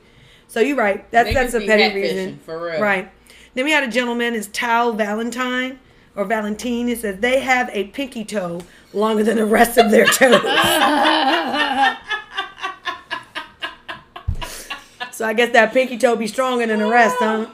[0.48, 1.10] So you're right.
[1.10, 2.38] That's Niggas that's a petty reason.
[2.44, 2.80] for real.
[2.80, 3.10] Right.
[3.54, 5.78] Then we had a gentleman, is Tal Valentine
[6.14, 6.88] or Valentine.
[6.88, 8.60] It says they have a pinky toe
[8.94, 10.40] longer than the rest of their toes.
[15.12, 17.46] so I guess that pinky toe be stronger than the rest, huh?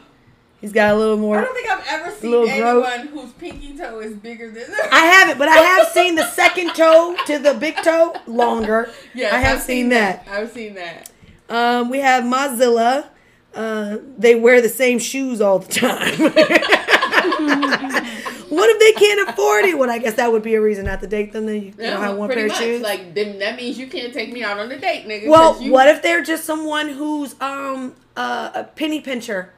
[0.60, 1.38] He's got a little more.
[1.38, 3.10] I don't think I've ever seen Little anyone growth.
[3.10, 4.64] whose pinky toe is bigger than.
[4.90, 8.90] I haven't, but I have seen the second toe to the big toe longer.
[9.14, 10.26] Yeah, I have I've seen that.
[10.30, 11.10] I've seen that.
[11.48, 13.06] Um, we have Mozilla.
[13.54, 16.18] Uh, they wear the same shoes all the time.
[18.58, 19.78] what if they can't afford it?
[19.78, 21.46] Well, I guess that would be a reason not to date them.
[21.46, 22.82] Then you Yeah, don't have one pair of shoes.
[22.82, 25.28] Like then that means you can't take me out on a date, nigga.
[25.28, 29.52] well, you, what if they're just someone who's um uh, a penny pincher?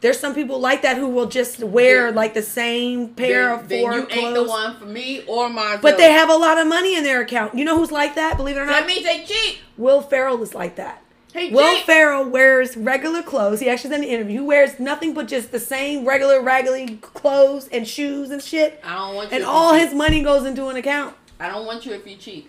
[0.00, 3.58] There's some people like that who will just wear Then- like the same pair then,
[3.60, 4.18] of then four you clothes.
[4.18, 5.78] ain't the one for me or my.
[5.80, 7.54] But they have a lot of money in their account.
[7.54, 8.36] You know who's like that?
[8.36, 9.60] Believe it or not, That means they cheat.
[9.78, 11.02] Will Ferrell is like that.
[11.34, 11.80] Hey, Will.
[11.80, 13.58] Ferrell wears regular clothes.
[13.58, 14.38] He actually did an interview.
[14.38, 18.80] He wears nothing but just the same regular, raggedy clothes and shoes and shit.
[18.84, 19.36] I don't want you.
[19.38, 21.16] And all his money goes into an account.
[21.40, 22.48] I don't want you if you cheat.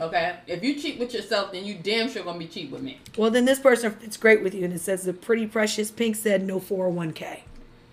[0.00, 3.00] Okay, if you cheat with yourself, then you damn sure gonna be cheat with me.
[3.16, 6.14] Well, then this person it's great with you, and it says the pretty precious pink
[6.14, 7.40] said no 401k.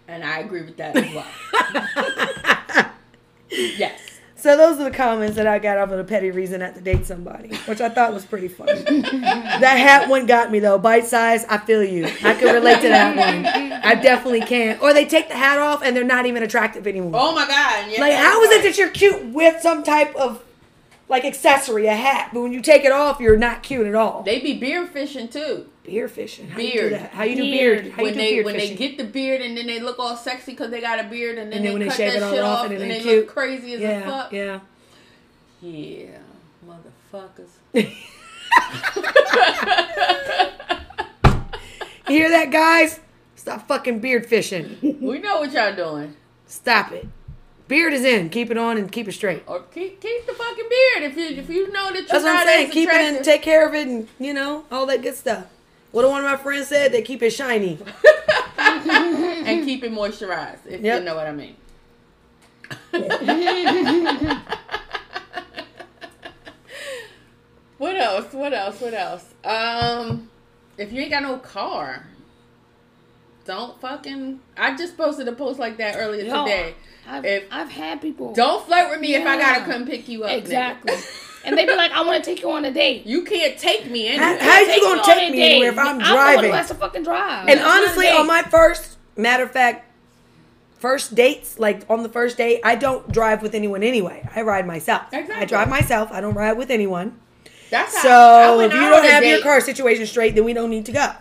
[0.07, 2.91] And I agree with that as well.
[3.49, 4.12] yes.
[4.43, 6.81] So those are the comments that I got off of the petty reason not to
[6.81, 8.73] date somebody, which I thought was pretty funny.
[8.81, 11.45] that hat one got me though, bite size.
[11.45, 12.07] I feel you.
[12.07, 13.71] I can relate to that one.
[13.71, 14.79] I definitely can.
[14.81, 17.13] Or they take the hat off and they're not even attractive anymore.
[17.15, 17.89] Oh my god.
[17.89, 20.43] Yeah, Like, how is it that you're cute with some type of
[21.07, 24.23] like accessory, a hat, but when you take it off, you're not cute at all?
[24.23, 25.69] they be beard fishing too?
[25.83, 26.47] Beard fishing.
[26.49, 26.93] How you do Beard.
[26.93, 27.09] that?
[27.11, 27.91] How you do Beard.
[27.91, 28.77] How you when do they beard when fishing?
[28.77, 31.37] they get the beard and then they look all sexy because they got a beard
[31.37, 32.65] and then, And then they when they cut shave that it all shit off off
[32.71, 34.31] and and, they they look crazy as a yeah, fuck.
[34.31, 34.59] yeah.
[35.61, 36.17] Yeah,
[36.65, 37.49] motherfuckers.
[42.09, 42.99] You hear that, guys?
[43.35, 44.77] Stop fucking beard fishing.
[45.01, 46.15] we know what y'all doing.
[46.45, 47.07] Stop it.
[47.67, 48.29] Beard is in.
[48.29, 49.43] Keep it on and keep it straight.
[49.47, 52.37] Or keep keep the fucking beard if you if you know that you're That's what
[52.39, 52.71] I'm saying.
[52.71, 55.45] Keep it and take care of it and, you know, all that good stuff.
[55.93, 57.77] What one of my friends said, they keep it shiny.
[58.57, 60.99] and keep it moisturized if Yep.
[60.99, 61.55] you know what I mean.
[67.77, 68.33] what else?
[68.33, 68.81] What else?
[68.81, 69.25] What else?
[69.43, 70.31] Um,
[70.79, 72.07] if you ain't got no car,
[73.45, 74.39] don't fucking.
[74.57, 76.73] I just posted a post like that earlier Yo, today.
[77.07, 78.33] I've, If- I've had people.
[78.33, 80.31] Don't flirt with me if I gotta come pick you up.
[80.31, 80.95] Exactly.
[81.45, 83.05] and they'd be like, I want to take you on a date.
[83.05, 84.43] You can't take me How, anywhere.
[84.51, 86.45] how you gonna take me anywhere if I'm I'm the one driving?
[86.51, 87.47] who has to fucking drive.
[87.47, 88.15] And It's honestly, date.
[88.19, 89.85] on my first, matter of fact,
[90.79, 94.27] first dates, like on the first date, I don't drive with anyone anyway.
[94.35, 95.03] I ride myself.
[95.13, 96.11] I drive myself.
[96.11, 97.19] I don't ride with anyone.
[97.69, 100.53] That's So went if you don't on a have your car situation straight, then we
[100.53, 101.11] don't need to go.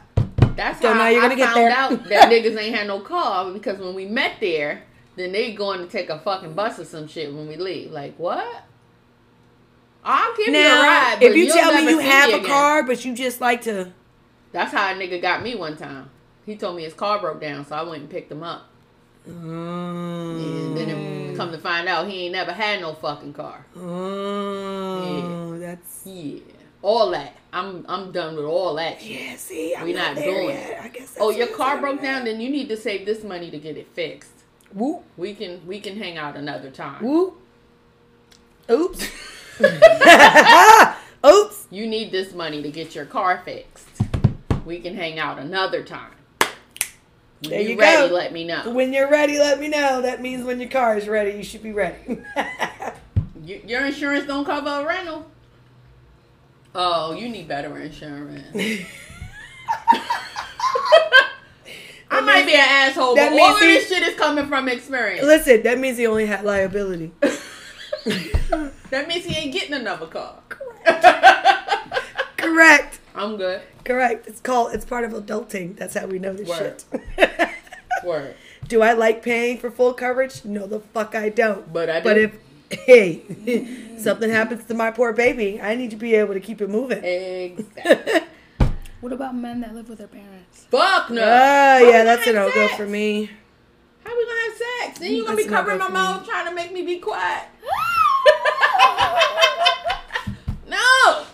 [0.54, 1.70] That's So how now you're I gonna get found there.
[1.70, 4.82] out that niggas ain't had no car because when we met there,
[5.16, 7.90] then they going to take a fucking bus or some shit when we leave.
[7.90, 8.64] Like what?
[10.05, 11.17] I'll give you a Now, ride.
[11.21, 13.93] But if you tell me you have a car, but you just like to,
[14.53, 16.11] that's how a nigga got me one time.
[16.45, 18.67] He told me his car broke down, so I went and picked him up.
[19.29, 20.73] Mm.
[20.75, 23.65] And then it come to find out, he ain't never had no fucking car.
[23.77, 26.41] oh, that's Yeah,
[26.83, 27.37] all that.
[27.53, 29.01] I'm I'm done with all that.
[29.01, 29.11] shit.
[29.21, 29.37] yeah.
[29.37, 30.71] See, I'm We not, not doing yet.
[30.71, 30.81] it.
[30.85, 31.17] I guess.
[31.21, 33.87] Oh, your car broke down, then you need to save this money to get it
[33.95, 34.33] fixed.
[34.73, 37.05] Whoop We can we can hang out another time.
[37.05, 37.38] whoop.
[38.71, 39.09] Oops.
[41.27, 41.67] Oops.
[41.71, 43.87] You need this money to get your car fixed.
[44.65, 46.12] We can hang out another time.
[47.41, 48.15] When There you, you ready, go.
[48.15, 48.71] let me know.
[48.71, 50.01] When you're ready, let me know.
[50.03, 51.97] That means when your car is ready, you should be ready.
[53.45, 55.27] Y- Your insurance don't cover a rental.
[56.77, 58.47] Oh, you need better insurance.
[62.11, 64.69] I might be an asshole, that but all means of this shit is coming from
[64.69, 65.25] experience.
[65.27, 67.11] Listen, that means he only had liability.
[68.92, 70.35] That means he ain't getting another car.
[70.50, 71.02] Correct.
[72.37, 73.00] Correct.
[73.14, 73.62] I'm good.
[73.87, 74.26] Correct.
[74.26, 74.74] It's called.
[74.74, 75.78] It's part of adulting.
[75.78, 76.85] That's how we know this Word.
[76.92, 77.48] shit.
[78.05, 78.35] Word.
[78.68, 80.44] do I like paying for full coverage?
[80.44, 81.72] No, the fuck I don't.
[81.72, 82.05] But I do.
[82.05, 82.35] But if
[82.85, 83.22] hey,
[83.96, 87.02] something happens to my poor baby, I need to be able to keep it moving.
[87.02, 88.28] Exactly.
[89.00, 90.66] What about men that live with their parents?
[90.70, 91.22] Fuck no.
[91.22, 93.31] Oh How yeah, that's a have no go for me.
[94.05, 94.98] How we gonna have sex?
[94.98, 96.98] Then you gonna be That's a no-go covering my mouth trying to make me be
[96.98, 97.44] quiet.
[100.68, 101.24] no.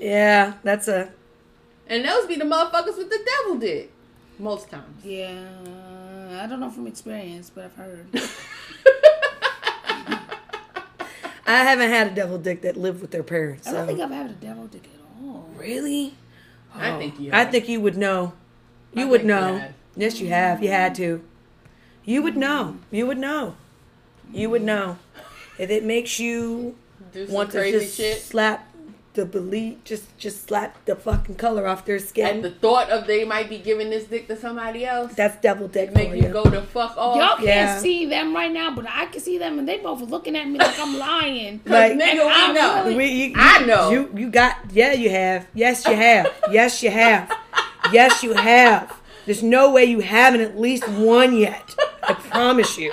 [0.00, 1.10] Yeah, that's a.
[1.88, 3.90] And those be the motherfuckers with the devil dick.
[4.38, 5.04] Most times.
[5.04, 5.42] Yeah,
[6.40, 8.06] I don't know from experience, but I've heard.
[11.46, 13.66] I haven't had a devil dick that lived with their parents.
[13.66, 15.48] I don't so- think I've had a devil dick at all.
[15.56, 16.14] Really?
[16.74, 18.34] I Oh, think you I think you would know.
[18.92, 19.68] You I would think you know.
[19.96, 20.62] yes, you have.
[20.62, 21.22] You had to.
[22.04, 22.76] You would know.
[22.90, 23.56] You would know.
[24.32, 24.66] You would mm.
[24.66, 24.98] know.
[25.58, 26.76] If it makes you
[27.12, 28.20] Do some want to just shit.
[28.20, 28.67] slap
[29.18, 32.26] the belief, just just slap the fucking color off their skin.
[32.36, 35.66] And the thought of they might be giving this dick to somebody else That's devil
[35.66, 36.32] dick make for you you.
[36.32, 37.16] go the fuck off.
[37.16, 37.78] Y'all can't Yeah.
[37.80, 40.58] see them right now, but I can see them, and they both looking at me
[40.60, 41.60] like I'm lying.
[41.66, 42.84] Like- nigga, we I'm know.
[42.84, 43.90] really- We, you, I know.
[43.90, 47.32] You you got yeah you have yes you have yes you have
[47.92, 48.96] yes you have.
[49.26, 51.74] There's no way you haven't at least one yet.
[52.04, 52.92] I promise you.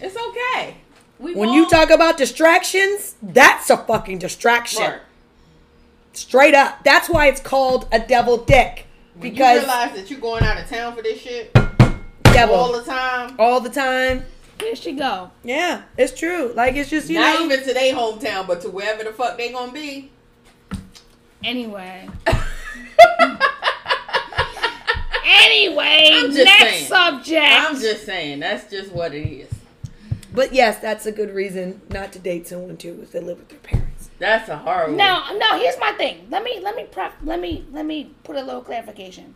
[0.00, 0.78] It's okay.
[1.26, 4.80] We When all- you talk about distractions, that's a fucking distraction.
[4.82, 5.00] Mark,
[6.12, 6.84] Straight up.
[6.84, 8.86] That's why it's called a devil dick.
[9.16, 11.52] when Because you realize that you're going out of town for this shit
[12.22, 13.34] devil all the time.
[13.40, 14.24] all the time.
[14.60, 15.32] Here she go.
[15.42, 16.52] Yeah, it's true.
[16.54, 17.46] Like it's just you Not know.
[17.46, 20.12] even to their hometown, but to wherever the fuck they gonna be.
[21.42, 22.08] Anyway.
[25.28, 26.86] Anyway, I'm just next saying.
[26.86, 27.46] subject.
[27.52, 29.50] I'm just saying, that's just what it is.
[30.36, 33.48] But yes, that's a good reason not to date someone too if they live with
[33.48, 34.10] their parents.
[34.18, 34.94] That's a horrible.
[34.94, 35.58] No, no.
[35.58, 36.26] Here's my thing.
[36.30, 37.14] Let me let me prep.
[37.24, 39.34] Let me let me put a little clarification.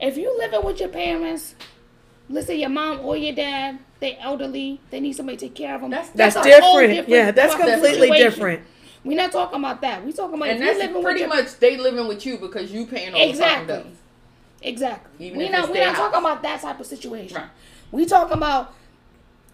[0.00, 1.54] If you living with your parents,
[2.30, 5.74] let's say your mom or your dad, they elderly, they need somebody to take care
[5.74, 5.90] of them.
[5.90, 6.64] That's- That's, a different.
[6.64, 8.16] whole different Yeah, that's completely situation.
[8.24, 8.62] different.
[9.04, 10.02] We're not talking about that.
[10.02, 12.24] We're talking about and if you that's living with pretty your much they living with
[12.24, 13.96] you because you paying all the fucking exactly, bills.
[14.62, 15.26] exactly.
[15.26, 15.98] Even we're not we're not house.
[15.98, 17.36] talking about that type of situation.
[17.36, 17.50] Right.
[17.92, 18.74] We talking about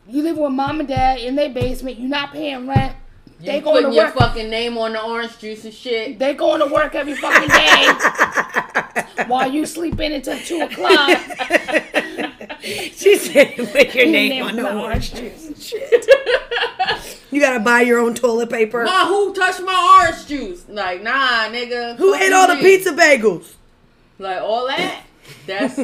[0.09, 1.99] you live with mom and dad in their basement.
[1.99, 2.97] You're not paying rent.
[3.40, 4.14] You They going to putting your work.
[4.14, 6.19] fucking name on the orange juice and shit.
[6.19, 11.21] They going to work every fucking day while you sleeping until two o'clock.
[12.66, 16.07] She said, "Put your name name on on the the orange juice and shit."
[17.31, 18.85] You gotta buy your own toilet paper.
[18.85, 20.64] Ma, who touched my orange juice?
[20.69, 21.97] Like, nah, nigga.
[21.97, 23.55] Who ate all the pizza bagels?
[24.19, 25.03] Like all that.
[25.47, 25.77] That's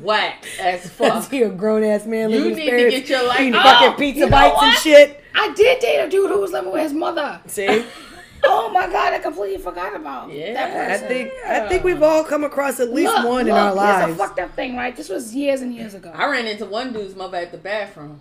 [0.00, 1.14] whack as fuck.
[1.14, 2.30] That's you, a grown ass man.
[2.30, 3.62] You need his to get your life eating out.
[3.64, 5.24] fucking pizza you know bites and shit.
[5.34, 7.40] I did date a dude who was living with his mother.
[7.46, 7.84] See,
[8.42, 10.54] Oh my god, I completely forgot about Yeah.
[10.54, 11.08] that I person.
[11.08, 14.06] think I think we've all come across at least Look, one in our lives.
[14.06, 14.12] lives.
[14.14, 14.96] a fucked up thing, right?
[14.96, 16.10] This was years and years ago.
[16.14, 18.18] I ran into one dude's mother at the bathroom,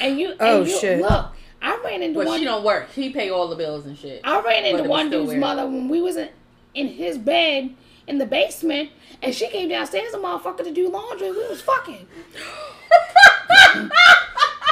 [0.00, 1.00] And you, and Oh, you, shit.
[1.02, 1.26] Look,
[1.60, 2.24] I ran into one.
[2.26, 2.38] but one.
[2.38, 2.90] she don't work.
[2.92, 4.22] He pay all the bills and shit.
[4.24, 5.40] I ran into one dude's weird.
[5.40, 6.30] mother when we was in,
[6.74, 7.74] in his bed
[8.06, 8.90] in the basement,
[9.22, 11.30] and she came downstairs, a motherfucker, to do laundry.
[11.30, 12.06] We was fucking.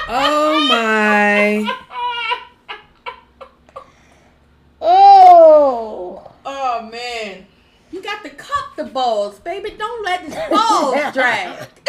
[0.09, 1.77] oh my!
[4.79, 6.31] Oh.
[6.45, 7.47] Oh man,
[7.91, 9.71] you got to cup the balls, baby.
[9.77, 11.67] Don't let the balls drag.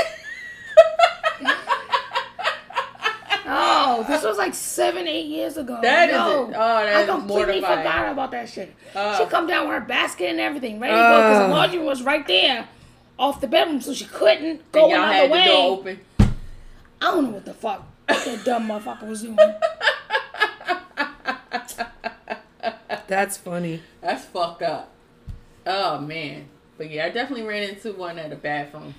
[3.89, 5.79] Oh, this was like seven, eight years ago.
[5.81, 6.47] That is Yo, it.
[6.47, 7.77] Oh, that I completely mortifying.
[7.79, 8.75] forgot about that shit.
[8.95, 9.17] Oh.
[9.17, 11.47] she come down with her basket and everything, ready to go because Oh.
[11.47, 12.67] the laundry was right there,
[13.17, 15.45] off the bedroom, so she couldn't And go y'all another had the way.
[15.45, 15.99] door open.
[16.19, 16.25] I
[17.01, 19.37] don't know what the fuck that dumb motherfucker was doing.
[23.07, 23.81] That's funny.
[24.01, 24.91] That's fucked up.
[25.65, 26.47] Oh man.
[26.77, 28.93] But yeah, I definitely ran into one at a bathroom.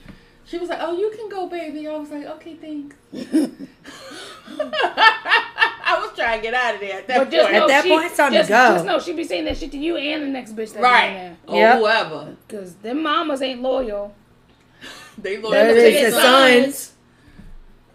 [0.46, 2.96] She was like, "Oh, you can go, baby." I was like, "Okay, thanks."
[4.60, 7.54] I was trying to get out of there at that But just point.
[7.56, 8.72] know At that she, point, it's time to just, go.
[8.74, 11.36] Just know she be saying that shit to you and the next bitch that right.
[11.46, 11.78] be Or Yep.
[11.78, 12.36] whoever.
[12.46, 14.14] Because them mamas ain't loyal.
[15.20, 16.92] They loyal to their the sons.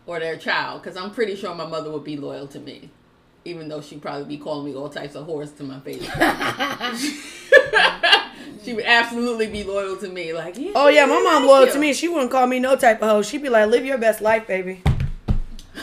[0.05, 0.81] or their child.
[0.83, 2.89] Because I'm pretty sure my mother would be loyal to me.
[3.45, 6.03] Even though she'd probably be calling me all types of whores to my face.
[8.63, 10.33] she would absolutely be loyal to me.
[10.33, 11.73] Like, yeah, Oh yeah, my mom loyal you.
[11.73, 11.93] to me.
[11.93, 13.21] She wouldn't call me no type of hoe.
[13.21, 14.81] She'd be like, "Live your best life, baby."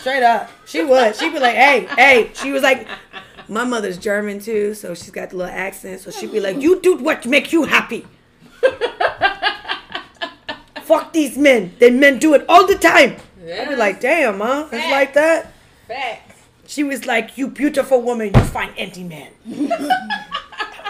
[0.00, 1.14] Straight up, she would.
[1.16, 2.86] She'd be like, "Hey, hey." She was like,
[3.48, 6.00] my mother's German too, so she's got the little accent.
[6.00, 8.06] So she'd be like, "You do what make you happy."
[10.82, 11.74] Fuck these men.
[11.78, 13.16] They men do it all the time.
[13.42, 15.52] I'd be like, "Damn, ma, it's like that."
[15.86, 16.36] Facts.
[16.66, 19.30] She was like, "You beautiful woman, you find empty man."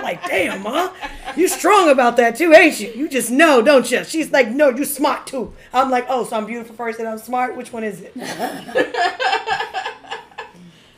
[0.00, 0.88] I'm like, damn, ma,
[1.36, 2.92] you strong about that too, ain't you?
[2.92, 4.04] You just know, don't you?
[4.04, 5.52] She's like, no, you smart too.
[5.72, 7.56] I'm like, oh, so I'm beautiful first and I'm smart.
[7.56, 8.12] Which one is it?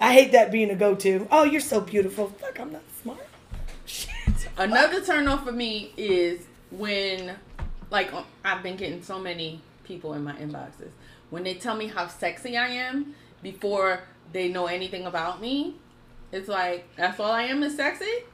[0.00, 1.28] I hate that being a go-to.
[1.30, 2.28] Oh, you're so beautiful.
[2.28, 3.24] Fuck, I'm not smart.
[3.86, 4.48] Shit.
[4.56, 7.36] Another turn off for me is when,
[7.90, 10.90] like, um, I've been getting so many people in my inboxes
[11.30, 14.00] when they tell me how sexy I am before
[14.32, 15.76] they know anything about me.
[16.32, 18.24] It's like that's all I am is sexy.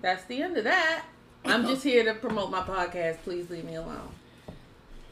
[0.00, 1.04] That's the end of that.
[1.44, 3.18] I'm just here to promote my podcast.
[3.22, 4.10] Please leave me alone.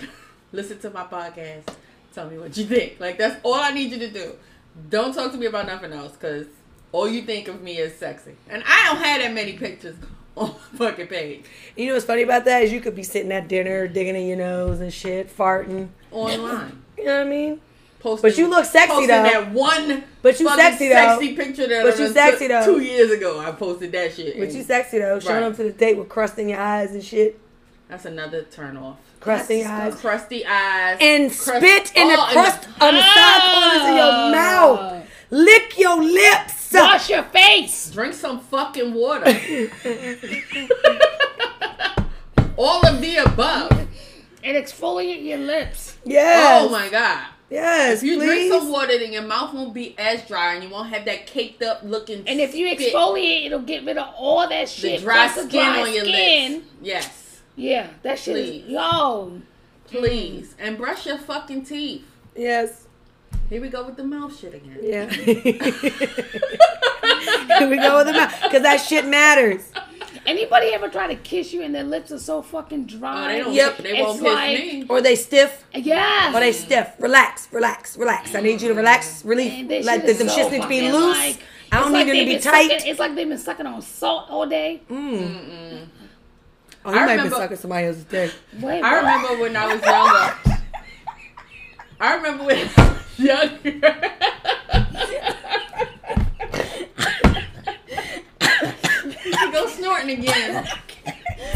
[0.52, 1.64] Listen to my podcast.
[2.12, 3.00] Tell me what you think.
[3.00, 4.34] Like that's all I need you to do.
[4.90, 6.46] Don't talk to me about nothing else because
[6.92, 8.36] all you think of me is sexy.
[8.48, 9.96] And I don't have that many pictures
[10.36, 11.44] on my fucking page.
[11.76, 14.26] You know what's funny about that is you could be sitting at dinner, digging in
[14.26, 15.88] your nose and shit, farting.
[16.10, 16.82] Online.
[16.96, 17.60] You know what I mean?
[18.06, 18.30] Posting.
[18.30, 19.22] But you look sexy, posting though.
[19.24, 20.04] that one.
[20.22, 20.94] But you sexy, though.
[20.94, 22.74] Sexy picture that But I you sexy, took though.
[22.76, 24.38] Two years ago, I posted that shit.
[24.38, 25.50] But you sexy though, showing Right.
[25.50, 27.38] up to the date with crust in your eyes and shit.
[27.88, 28.96] That's another turn off.
[29.20, 29.94] Crusty in eyes.
[29.96, 30.98] Crusty eyes.
[31.00, 34.30] And crust- spit in the and crust on the side corners of your Ah.
[34.30, 35.04] mouth.
[35.30, 36.72] Lick your lips.
[36.72, 37.90] Wash your face.
[37.90, 39.24] Drink some fucking water.
[42.56, 43.70] All of the above.
[44.44, 45.96] And exfoliate your lips.
[46.04, 46.60] Yeah.
[46.62, 47.26] Oh my god.
[47.48, 48.26] Yes, If you please.
[48.26, 51.28] drink some water, then your mouth won't be as dry, and you won't have that
[51.28, 52.24] caked up looking.
[52.26, 52.92] And if you spit.
[52.92, 54.82] exfoliate, it'll get rid of all that shit.
[54.82, 55.00] the shit.
[55.02, 56.52] dry plus the skin dry on your skin.
[56.54, 56.66] lips.
[56.82, 58.64] Yes, Yeah, that shit Please.
[58.64, 59.40] is yo.
[59.86, 62.04] please, and brush your fucking teeth.
[62.34, 62.82] yes.
[63.48, 64.78] Here we go with the mouth shit again.
[64.82, 65.08] Yeah.
[67.58, 68.34] Here we go with the mouth.
[68.42, 69.70] Because that shit matters.
[70.24, 73.32] Anybody ever try to kiss you and their lips are so fucking Oh, dry?
[73.32, 73.52] they don't.
[73.54, 73.76] Yep.
[73.78, 74.84] They won't kiss like- me.
[74.88, 75.64] Or they stiff.
[75.74, 76.34] Yes.
[76.34, 76.90] Or they stiff.
[76.98, 78.34] Relax, relax, relax.
[78.34, 79.24] I need you to relax.
[79.24, 79.68] Man, Relief.
[79.68, 81.18] this Like shit the, is them so shits need to be loose.
[81.18, 81.38] like-
[81.72, 82.70] I don't it's like need them to be tight.
[82.70, 84.82] Sucking, it's like they've been sucking on salt all day.
[84.88, 85.88] Mm.
[86.84, 88.32] Oh, I you might be sucking somebody else's dick.
[88.60, 90.34] Wait, I remember when I was younger.
[92.00, 93.82] I remember when I was younger.
[98.40, 100.68] you go snorting again.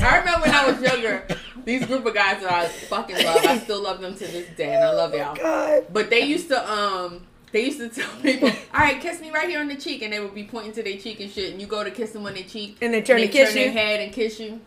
[0.01, 1.27] I remember when I was younger.
[1.65, 3.45] These group of guys that I fucking love.
[3.45, 5.85] I still love them to this day, and I love y'all.
[5.93, 9.49] But they used to um they used to tell people, all right, kiss me right
[9.49, 11.61] here on the cheek, and they would be pointing to their cheek and shit, and
[11.61, 13.59] you go to kiss them on their cheek, And they turn to they kiss turn
[13.59, 13.65] you?
[13.65, 14.61] their head and kiss you.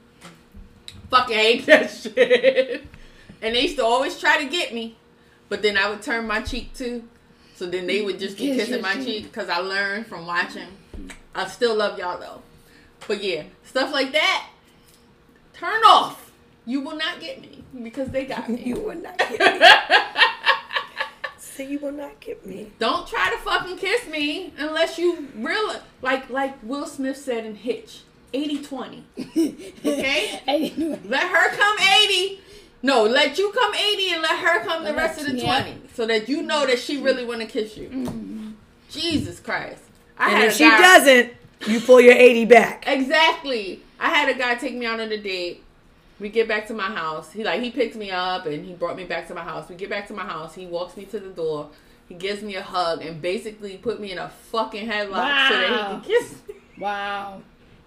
[1.10, 2.84] Fucking hate that shit.
[3.42, 4.98] And they used to always try to get me,
[5.50, 7.04] but then I would turn my cheek too.
[7.56, 10.68] So then they would just be Kiss kissing my cheek because I learned from watching.
[11.34, 12.42] I still love y'all though.
[13.08, 14.48] But yeah, stuff like that,
[15.54, 16.32] turn off.
[16.66, 18.62] You will not get me because they got me.
[18.66, 19.68] You will not get me.
[21.38, 22.72] Say you will not get me.
[22.80, 27.56] Don't try to fucking kiss me unless you really like like Will Smith said in
[27.56, 28.02] Hitch.
[28.34, 29.04] 80-20.
[29.86, 30.42] Okay?
[30.46, 30.74] Hey,
[31.06, 31.78] Let her come
[32.10, 32.40] 80.
[32.82, 35.62] No, let you come 80 and let her come the rest of the Yeah.
[35.62, 35.82] 20.
[35.94, 37.06] So that you know that she mm-hmm.
[37.06, 37.90] really wanna kiss you.
[37.90, 38.52] Mm-hmm.
[38.90, 39.84] Jesus Christ.
[40.18, 41.34] I And had if she guy- doesn't,
[41.68, 42.84] you pull your 80 back.
[42.88, 43.82] Exactly.
[44.00, 45.64] I had a guy take me out on a date.
[46.20, 47.32] We get back to my house.
[47.32, 49.68] He like he picked me up and he brought me back to my house.
[49.70, 50.54] We get back to my house.
[50.56, 51.70] He walks me to the door.
[52.08, 55.68] He gives me a hug and basically put me in a fucking headlock so that
[55.68, 55.90] he Wow.
[55.90, 56.56] can kiss me.
[56.78, 57.42] wow.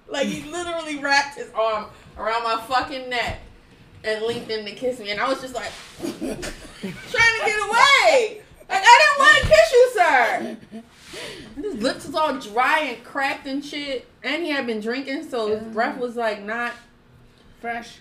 [0.08, 1.86] Like he literally wrapped his arm
[2.18, 3.40] around my fucking neck
[4.04, 5.10] and linked in to kiss me.
[5.10, 5.70] And I was just like
[6.00, 8.40] trying to get away.
[8.68, 10.56] Like I didn't want to kiss you, sir.
[11.56, 14.06] And His lips was all dry and cracked and shit.
[14.22, 16.72] And he had been drinking, so his breath was like not
[17.60, 17.98] Fresh.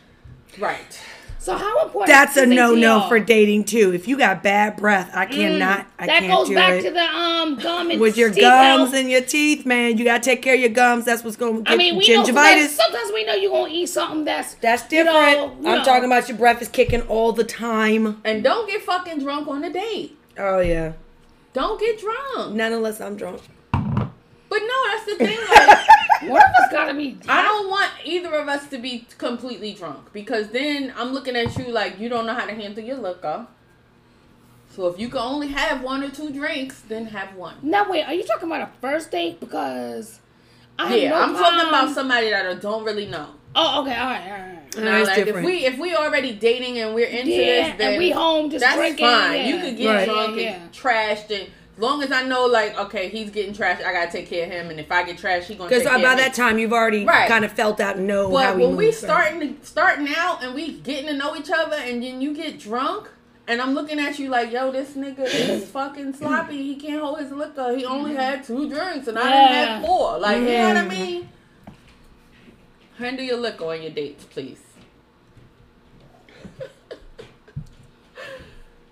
[0.60, 1.00] right.
[1.40, 2.08] So how important?
[2.08, 3.94] That's a is it no no for dating too.
[3.94, 5.86] If you got bad breath, I cannot.
[6.00, 6.08] I Mm.
[6.08, 6.82] that can't goes do back it.
[6.86, 8.94] to the um gum and With your teeth gums health.
[8.96, 11.06] and your teeth, man, you gotta take care of your gums.
[11.06, 12.70] That's what's going to I get mean, we know sometimes, gingivitis.
[12.76, 15.16] sometimes we know you're gonna eat something that's That's you different.
[15.38, 15.84] know, you I'm know.
[15.84, 18.22] talking about your breath is kicking all the time.
[18.26, 20.18] And don't get fucking drunk on a date.
[20.40, 20.94] Oh yeah,
[21.56, 22.54] Don't get drunk.
[22.54, 23.42] not unless I'm drunk.
[23.72, 25.40] But no, that's the thing.
[25.50, 25.88] Like,
[26.30, 27.18] One of us gotta be.
[27.30, 31.58] I don't want either of us to be completely drunk because then I'm looking at
[31.58, 33.48] you like you don't know how to handle your liquor.
[34.70, 37.56] So if you can only have one or two drinks, then have one.
[37.62, 39.40] Now wait, are you talking about a first date?
[39.40, 40.20] Because
[40.78, 43.30] I have Yeah, no I'm talking about somebody that I don't really know.
[43.56, 44.52] Oh, okay, all right, all right.
[44.78, 45.38] Now, like different.
[45.40, 48.50] if we if we already dating and we're into Yeah, this, then and we home
[48.50, 49.06] just that's drinking.
[49.06, 49.36] fine.
[49.40, 49.48] yeah.
[49.48, 50.06] You could get Right.
[50.06, 51.44] drunk Yeah, and trashed, and
[51.78, 54.52] as long as I know, like, okay, he's getting trashed, I gotta take care of
[54.52, 56.04] him, and if I get trashed, he gonna Because by of me.
[56.24, 57.30] that time, you've already Right.
[57.30, 59.08] kind of felt out and know how But we when we move, so.
[59.08, 62.60] starting to starting out and we getting to know each other, and then you get
[62.60, 63.08] drunk,
[63.48, 66.62] and I'm looking at you like, yo, this nigga is fucking sloppy.
[66.64, 67.74] He can't hold his liquor.
[67.78, 68.18] He only mm.
[68.18, 70.18] had two drinks, and I didn't have four.
[70.20, 71.30] Like, you know what I mean?
[72.98, 74.62] Handle your liquor on your dates, please.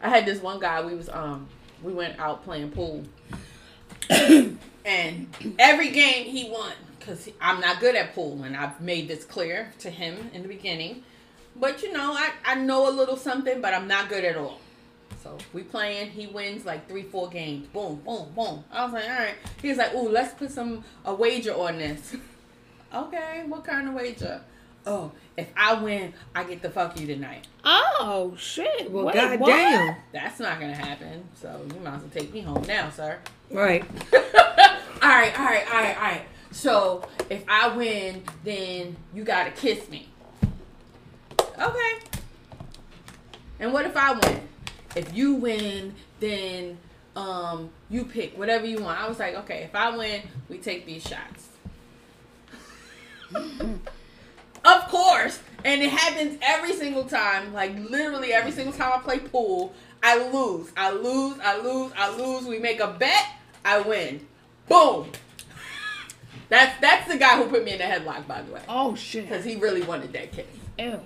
[0.01, 0.83] I had this one guy.
[0.83, 1.47] We was um
[1.81, 3.03] we went out playing pool,
[4.09, 9.23] and every game he won because I'm not good at pool, and I've made this
[9.23, 11.03] clear to him in the beginning.
[11.55, 14.59] But you know, I I know a little something, but I'm not good at all.
[15.23, 16.09] So we playing.
[16.09, 17.67] He wins like three, four games.
[17.67, 18.65] Boom, boom, boom.
[18.69, 19.35] I was like, all right.
[19.61, 22.17] He was like, ooh, let's put some a wager on this.
[22.93, 24.41] okay, what kind of wager?
[24.85, 27.47] Oh, if I win, I get to fuck you tonight.
[27.63, 28.91] Oh shit!
[28.91, 29.39] Well, Wait, goddamn.
[29.87, 29.97] what?
[30.11, 31.23] That's not gonna happen.
[31.35, 33.19] So you might as well take me home now, sir.
[33.49, 33.83] Right.
[34.13, 34.19] all
[35.01, 36.25] right, all right, all right, all right.
[36.51, 40.09] So if I win, then you gotta kiss me.
[41.39, 41.93] Okay.
[43.59, 44.41] And what if I win?
[44.95, 46.77] If you win, then
[47.15, 48.99] um, you pick whatever you want.
[48.99, 51.49] I was like, okay, if I win, we take these shots.
[54.65, 55.39] of course.
[55.65, 57.53] And it happens every single time.
[57.53, 60.71] Like literally every single time I play pool, I lose.
[60.75, 62.45] I lose, I lose, I lose.
[62.45, 63.25] We make a bet,
[63.63, 64.25] I win.
[64.67, 65.09] Boom.
[66.49, 68.61] That's that's the guy who put me in the headlock, by the way.
[68.67, 69.27] Oh shit.
[69.27, 70.45] Because he really wanted that kiss.
[70.77, 70.99] Ew.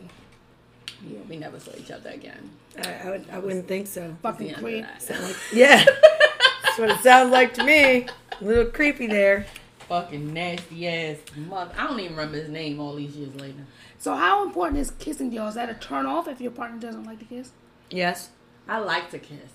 [1.07, 2.49] Yeah, we never saw each other again.
[2.83, 4.15] I, I, would, I wouldn't think so.
[4.23, 4.85] Fucking The end of creep.
[5.07, 5.35] that.
[5.53, 5.83] Yeah,
[6.63, 8.07] that's what it sounds like to me.
[8.39, 9.45] A little creepy there.
[9.87, 11.71] Fucking nasty ass mother.
[11.77, 13.65] I don't even remember his name all these years later.
[13.97, 15.43] So how important is kissing to you?
[15.43, 17.51] Is that a turn off if your partner doesn't like to kiss?
[17.89, 18.29] Yes,
[18.67, 19.51] I like to kiss.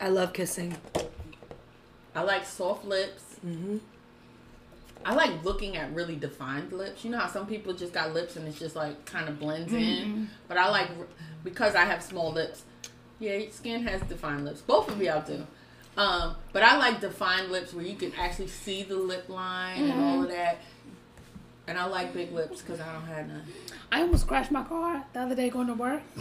[0.00, 0.76] I love kissing.
[2.14, 3.36] I like soft lips.
[3.44, 3.78] Mm-hmm.
[5.04, 7.04] I like looking at really defined lips.
[7.04, 9.72] You know how some people just got lips and it's just like kind of blends
[9.72, 10.28] in.
[10.46, 10.90] But I like
[11.42, 12.62] because I have small lips.
[13.18, 14.60] Yeah, skin has defined lips.
[14.60, 15.46] Both of y'all do.
[15.96, 20.00] Um, but I like defined lips where you can actually see the lip line and
[20.00, 20.58] all of that.
[21.68, 23.42] And I like big lips because I don't have none.
[23.90, 26.02] I almost crashed my car the other day going to work.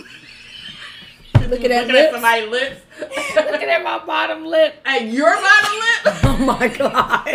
[1.36, 2.08] Look at that Looking lips.
[2.08, 2.82] at somebody's lips.
[3.36, 4.76] Looking at my bottom lip.
[4.86, 6.16] at your bottom lip.
[6.24, 7.26] Oh my god.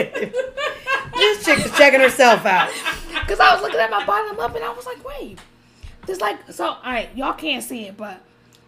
[1.14, 2.70] this chick is checking herself out.
[3.20, 5.38] Because I was looking at my bottom lip and I was like, wait.
[6.06, 8.20] There's like, so, all right, y'all can't see it, but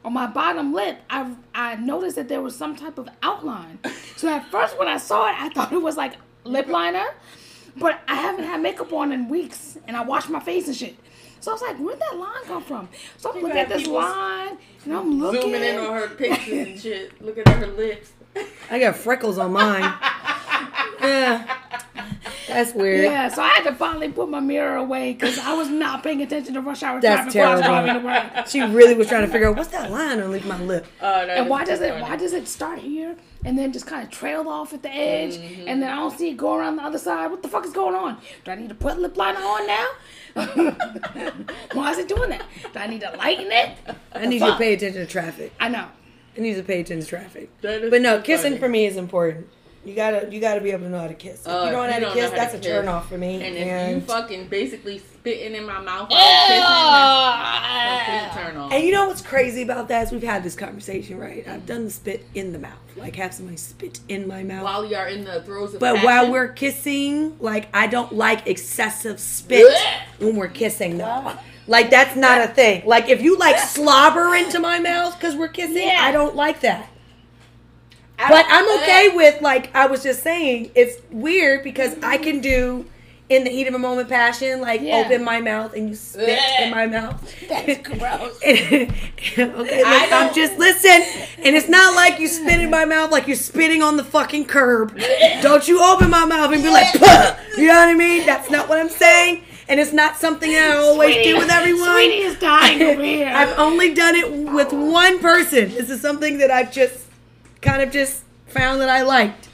[0.05, 3.79] on my bottom lip, I I noticed that there was some type of outline.
[4.17, 7.05] So at first when I saw it, I thought it was like lip liner.
[7.77, 10.97] But I haven't had makeup on in weeks and I washed my face and shit.
[11.41, 12.89] So I was like, where'd that line come from?
[13.17, 15.43] So I'm You looking at this line and I'm looking.
[15.43, 17.23] Zooming in on her pictures and shit.
[17.23, 18.13] Looking at her lips.
[18.71, 19.95] I got freckles on mine.
[21.01, 21.59] Yeah.
[22.49, 23.05] That's weird.
[23.05, 26.23] Yeah, so I had to finally put my mirror away because I was not paying
[26.23, 27.85] attention to rush hour That's traffic while I was terrible.
[27.85, 28.47] driving to work.
[28.49, 30.87] She really was trying to figure out what's that line underneath my lip.
[31.01, 32.03] Oh, that And why does it funny.
[32.03, 35.37] why does it start here and then just kind of trail off at the edge
[35.37, 35.69] mm-hmm.
[35.69, 37.31] and then I don't see it go around the other side?
[37.31, 38.19] What the fuck is going on?
[38.45, 39.87] Do I need to put lip liner on now?
[41.73, 42.45] why is it doing that?
[42.73, 43.77] Do I need to lighten it?
[44.13, 45.53] I need you to pay attention to traffic.
[45.61, 45.89] I know.
[46.37, 47.51] I need you to pay attention to traffic.
[47.61, 48.59] But no, kissing funny.
[48.59, 49.49] for me is important.
[49.89, 51.41] You gotta you gotta be able to know how to kiss.
[51.47, 52.69] If Uh, you don't know how to know kiss, how that's to a kiss.
[52.71, 53.43] turn off for me.
[53.43, 56.61] And if you fucking basically spitting in my mouth while I'm kissing,
[58.09, 58.73] that's a turn off.
[58.73, 61.47] and you know what's crazy about that is we've had this conversation, right?
[61.49, 64.63] I've done the spit in the mouth, like have somebody spit in my mouth.
[64.65, 66.07] While you are in the throes of the But passion.
[66.07, 69.75] while we're kissing, like I don't like excessive spit
[70.19, 71.33] when we're kissing though.
[71.67, 72.83] Like that's not a thing.
[72.87, 75.99] Like if you like slobber into my mouth because we're kissing, Yeah.
[76.01, 76.89] I don't like that.
[78.19, 82.25] But I'm okay with like I was just saying, it's weird because I mm-hmm.
[82.25, 82.87] can do
[83.29, 85.03] in the heat of a moment passion, like Yeah.
[85.05, 87.23] open my mouth and you spit in my mouth.
[87.49, 88.41] That's gross.
[88.47, 91.03] okay, I'm just listen,
[91.45, 94.47] and it's not like you spit in my mouth like you're spitting on the fucking
[94.47, 94.99] curb.
[95.43, 98.25] Don't you open my mouth and be like, "Puh." you know what I mean?
[98.25, 101.93] That's not what I'm saying, and it's not something I always Sweetie- do with everyone.
[101.93, 103.29] Sweetie is dying over here.
[103.29, 105.69] I've only done it with one person.
[105.69, 107.08] This is something that I've just
[107.63, 109.49] kind of just found that I liked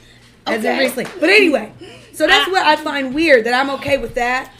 [0.47, 0.79] as of Okay.
[0.79, 1.05] recently.
[1.19, 1.71] But anyway,
[2.13, 4.51] so that's uh, what I find weird that I'm okay with that,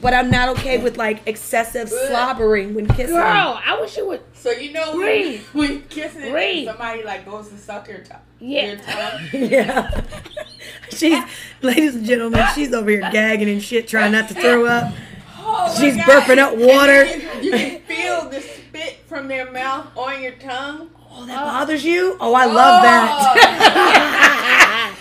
[0.00, 3.14] but I'm not okay with like excessive slobbering when kissing.
[3.16, 4.22] Girl, I wish you would.
[4.34, 5.40] So you know when, Breathe.
[5.52, 6.66] when kissing, Breathe.
[6.68, 8.20] somebody like goes to suck your tongue.
[8.40, 8.66] Yeah.
[8.66, 9.20] Your tongue.
[9.50, 10.04] Yeah.
[10.90, 11.22] she's,
[11.62, 14.92] ladies and gentlemen, she's over here gagging and shit, trying not to throw up.
[15.40, 16.04] Oh She's God.
[16.06, 17.04] burping up water.
[17.04, 20.90] then You, you can feel the spit from their mouth on your tongue.
[21.20, 22.16] Oh, that bothers you?
[22.20, 23.10] Oh, I love that.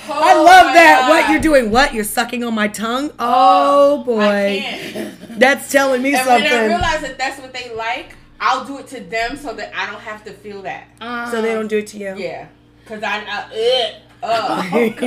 [0.10, 1.02] Oh, I love that.
[1.02, 1.10] God.
[1.10, 1.70] What you're doing?
[1.72, 3.12] What you're sucking on my tongue?
[3.20, 6.68] Oh I boy, that's telling me And when I something.
[6.68, 10.02] realize that that's what they like, I'll do it to them so that I don't
[10.02, 10.88] have to feel that.
[11.02, 12.16] Uh, So they don't do it to you.
[12.18, 12.48] Yeah,
[12.86, 13.94] cause I, I
[14.24, 14.66] ugh.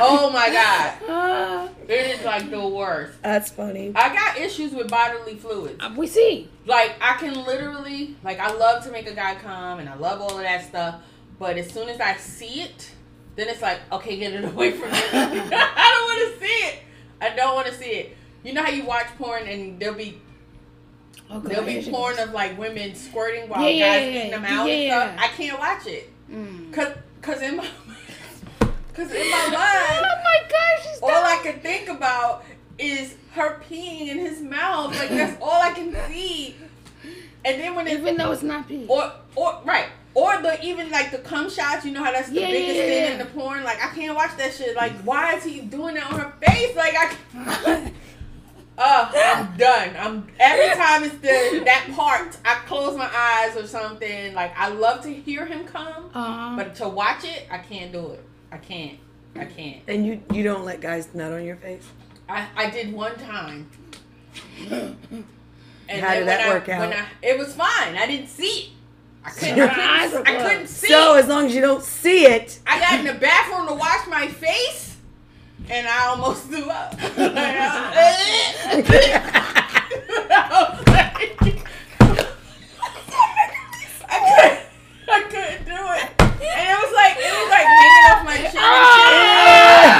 [0.00, 3.20] oh my god, Uh, it is like the worst.
[3.22, 3.92] That's funny.
[3.94, 5.82] I got issues with bodily fluids.
[5.96, 6.48] we see.
[6.66, 10.20] Like I can literally, like I love to make a guy come, and I love
[10.20, 10.96] all of that stuff.
[11.38, 12.90] But as soon as I see it,
[13.36, 14.96] then it's like, okay, get it away from me.
[15.12, 16.78] I don't want to see it.
[17.20, 18.16] I don't want to see it.
[18.42, 20.20] You know how you watch porn and there'll be
[21.28, 24.42] Oh, there'll be porn of like women squirting while Yeah, yeah, guys yeah, eating them
[24.44, 24.60] yeah.
[24.60, 25.24] out and stuff.
[25.24, 26.12] I can't watch it.
[26.30, 26.72] Mm.
[26.72, 27.66] Cause, cause in my,
[28.96, 32.44] cause in my mind, Oh my gosh, she's all I can think about
[32.78, 34.96] is her peeing in his mouth.
[34.98, 36.56] Like that's all I can see.
[37.44, 38.86] And then when it Even though it's not pee.
[38.88, 42.40] or or right or the even like the cum shots, you know how that's the
[42.40, 43.62] Yeah, biggest yeah, thing in the porn.
[43.64, 44.74] Like I can't watch that shit.
[44.74, 46.74] Like why is he doing that on her face?
[46.74, 47.14] Like I,
[48.78, 49.94] uh, I'm done.
[49.98, 54.34] I'm every time it's the that part, I close my eyes or something.
[54.34, 58.10] Like I love to hear him come, Um, but to watch it, I can't do
[58.12, 58.24] it.
[58.56, 58.98] I can't.
[59.34, 59.82] I can't.
[59.86, 61.86] And you you don't let guys nut on your face.
[62.28, 63.70] I, I did one time.
[64.68, 66.80] And How did that I- work out?
[66.88, 67.96] When I, it was fine.
[67.96, 68.70] I didn't see it.
[69.24, 69.60] I couldn't.
[69.70, 70.88] I couldn't, I couldn't see.
[70.88, 71.18] So it.
[71.20, 74.26] as long as you don't see it, I got in the bathroom to wash my
[74.28, 74.96] face,
[75.68, 76.94] and I almost threw up.
[77.00, 77.08] I
[80.70, 81.66] was like-
[84.08, 84.66] I couldn't,
[85.08, 88.60] I couldn't do it, and it was like it was like hanging off my chin.
[88.62, 89.95] Ah!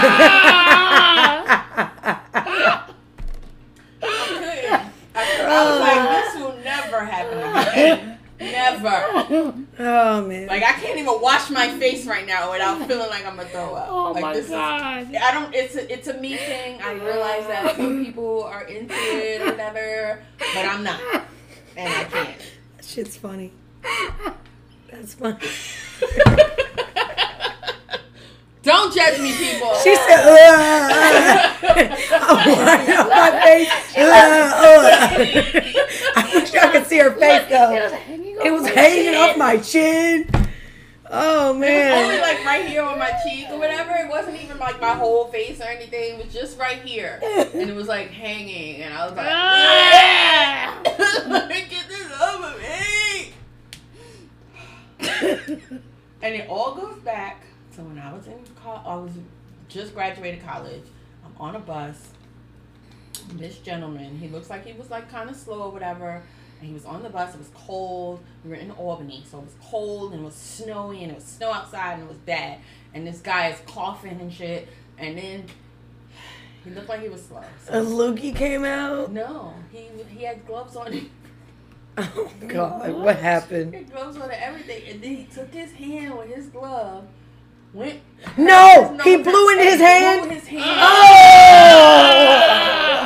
[4.02, 4.92] I couldn't.
[5.14, 5.46] I.
[5.48, 8.12] I was like, this will never happen again.
[8.38, 9.64] Never.
[9.78, 10.46] oh man.
[10.48, 13.74] Like I can't even wash my face right now without feeling like I'm gonna throw
[13.74, 13.88] up.
[13.90, 15.14] Oh like, my this is- god.
[15.14, 15.54] I don't.
[15.54, 16.80] It's a, it's a me thing.
[16.82, 21.00] I realize that some people are into it or whatever, but I'm not,
[21.76, 22.38] and I can't.
[22.76, 23.52] That shit's funny.
[24.90, 25.38] That's funny.
[28.66, 29.72] Don't judge me, people.
[29.76, 31.52] She said, uh,
[32.20, 33.70] I'm wiping my face.
[33.96, 34.00] Uh,
[34.66, 34.90] uh.
[36.16, 37.70] I wish I could see her face go.
[37.70, 37.96] It was though.
[37.96, 39.14] hanging It off was my hanging chin.
[39.14, 40.28] off my chin.
[41.08, 41.92] Oh man.
[41.92, 43.92] It was Only like right here on my cheek or whatever.
[43.92, 46.18] It wasn't even like my whole face or anything.
[46.18, 50.80] It was just right here, and it was like hanging, and I was like, Ah!
[50.84, 53.32] "Get this over me!"
[56.22, 57.44] And it all goes back
[57.76, 58.82] to when I was in college.
[58.86, 59.12] I was
[59.68, 60.84] just graduated college.
[61.24, 62.08] I'm on a bus.
[63.32, 66.22] This gentleman, he looks like he was like kind of slow or whatever.
[66.60, 67.34] And he was on the bus.
[67.34, 68.20] It was cold.
[68.44, 71.24] We were in Albany, so it was cold and it was snowy and it was
[71.24, 72.58] snow outside and it was bad.
[72.94, 74.68] And this guy is coughing and shit.
[74.98, 75.44] And then
[76.64, 77.42] he looked like he was slow.
[77.68, 79.12] A So, loogie came out.
[79.12, 81.10] no, he he had gloves on.
[81.98, 83.72] Oh God, what He happened?
[83.74, 84.82] had gloves on and everything.
[84.86, 87.06] And then he took his hand with his glove.
[87.76, 88.00] Went
[88.38, 90.30] No, his he blew into his blew hand.
[90.32, 90.80] his hand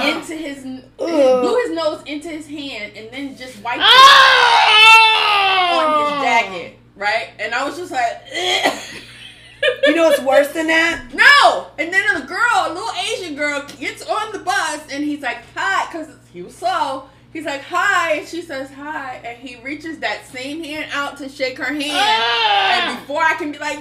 [0.01, 0.17] Oh!
[0.17, 0.59] into his
[1.01, 1.43] Ugh.
[1.43, 5.75] blew his nose into his hand and then just wiped it Ah!
[5.77, 7.31] on his jacket, right?
[7.41, 8.23] And I was just like,
[9.87, 11.05] You know what's worse than that?
[11.15, 11.67] no.
[11.79, 15.39] And then a girl, a little Asian girl, gets on the bus and he's like,
[15.55, 17.09] hi, because he was slow.
[17.33, 21.29] He's like, hi, and she says hi, and he reaches that same hand out to
[21.29, 21.83] shake her hand.
[21.91, 22.89] Ah!
[22.91, 23.81] And before I can be like,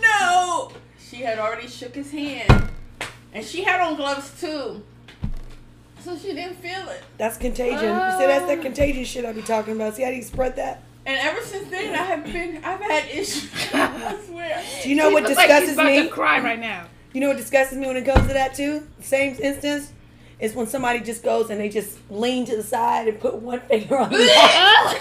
[0.00, 2.68] no, she had already shook his hand.
[3.32, 4.82] And she had on gloves too.
[6.00, 7.02] So she didn't feel it.
[7.18, 7.82] That's contagion.
[7.82, 9.94] You see, that's that contagion shit I be talking about.
[9.96, 10.82] See how do you spread that?
[11.06, 13.50] And ever since then, I have been, I've had issues.
[13.74, 14.62] I swear.
[14.82, 16.02] Do you know She what looks like she's disgusts about me?
[16.04, 16.86] to cry right now.
[17.12, 18.86] You know what disgusts me when it comes to that too?
[19.00, 19.92] Same instance
[20.38, 23.60] is when somebody just goes and they just lean to the side and put one
[23.60, 24.98] finger on the Ah!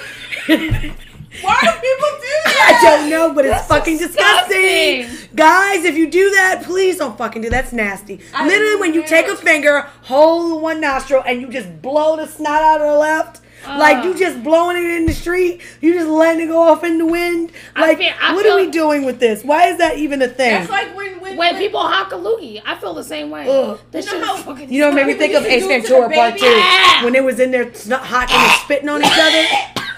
[1.41, 2.81] Why do people do that?
[2.83, 5.01] I don't know, but it's That's fucking disgusting.
[5.01, 5.35] disgusting.
[5.35, 7.59] Guys, if you do that, please don't fucking do that.
[7.63, 8.19] That's nasty.
[8.33, 12.25] I Literally, when you take a finger, hold one nostril, and you just blow the
[12.27, 13.41] snot out of the left.
[13.67, 16.97] Like you just blowing it in the street, you just letting it go off in
[16.97, 17.51] the wind.
[17.75, 19.43] I Like, feel- I what feel- are we doing with this?
[19.43, 20.51] Why is that even a thing?
[20.51, 23.45] That's like when, when, When people honk a loogie, I feel the same way.
[23.49, 23.77] Ugh.
[23.91, 25.53] This You know shit how- is fucking You know, it made me think of used
[25.53, 26.37] Ace do it to Ventura Part.
[26.37, 29.45] Two when it was in there sn- hot and spitting on each other.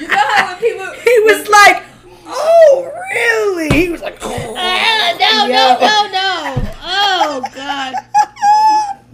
[0.00, 1.82] you know how when people, he was like,
[2.26, 5.76] "Oh, really?" He was like, "Oh, Ah, no, Yeah.
[5.80, 6.72] no, no, no.
[6.82, 7.94] Oh, God.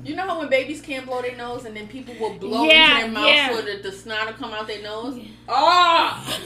[0.04, 2.98] you know how when babies can't blow their nose and then people will blow Yeah,
[2.98, 3.50] into their mouth yeah.
[3.54, 5.20] so that the snot will come out their nose?
[5.48, 6.38] Ah!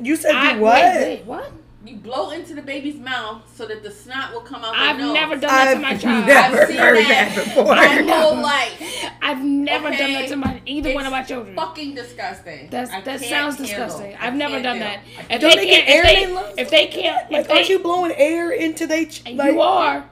[0.00, 0.82] You said I, do what?
[0.82, 1.52] Wait, wait, what?
[1.84, 4.98] You blow into the baby's mouth so that the snot will come out their I've
[4.98, 5.14] nose.
[5.14, 6.26] never done that I've to my child.
[6.26, 7.64] never I've seen heard that that before.
[7.74, 9.10] my whole life.
[9.20, 11.56] I've never done that to my either one of my children.
[11.56, 12.68] Fucking disgusting.
[12.70, 13.66] That's, I that sounds handle.
[13.66, 14.14] disgusting.
[14.14, 15.00] I I've never done do that.
[15.28, 16.54] If Don't they they can't, get air if in they, lungs?
[16.58, 19.06] if they can't, Like, if they, aren't you blowing air into they?
[19.06, 20.08] Ch- like, you are.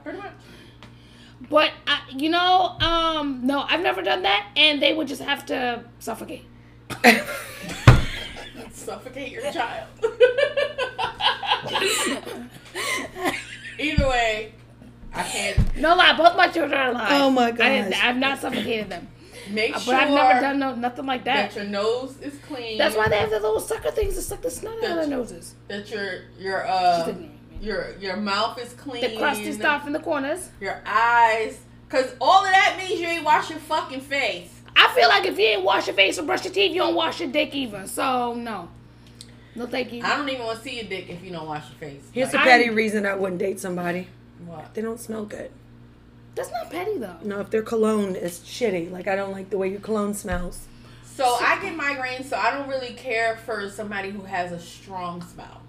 [1.49, 5.45] But I, you know, um, no, I've never done that, and they would just have
[5.47, 6.45] to suffocate.
[8.71, 9.87] Suffocate your child.
[13.79, 14.53] Either way,
[15.13, 15.77] I can't.
[15.77, 17.07] No lie, both my children are alive.
[17.11, 17.93] Oh my god!
[17.93, 19.07] I've not suffocated them,
[19.49, 21.55] Make but sure I've never done no, nothing like that that.
[21.55, 22.77] your nose is clean.
[22.77, 25.07] That's why they have the little sucker things to suck the snot out of their
[25.07, 25.55] noses.
[25.67, 27.31] that your your uh a name, man.
[27.61, 29.01] your your mouth is clean.
[29.01, 30.49] The crusty stuff in the corners.
[30.59, 31.59] Your eyes,
[31.89, 34.49] cause all of that means you ain't wash your fucking face.
[34.75, 36.95] I feel like if you ain't wash your face or brush your teeth, you don't
[36.95, 37.87] wash your dick either.
[37.87, 38.69] So no,
[39.55, 40.03] no thank you.
[40.03, 42.01] I don't even want to see your dick if you don't wash your face.
[42.13, 44.07] Here's a Like, petty reason I wouldn't date somebody.
[44.45, 44.73] what?
[44.73, 45.51] They don't smell good.
[46.35, 47.17] That's not petty though.
[47.23, 50.67] No, if their cologne is shitty, like I don't like the way your cologne smells.
[51.03, 55.21] So I get migraines, so I don't really care for somebody who has a strong
[55.21, 55.61] smell.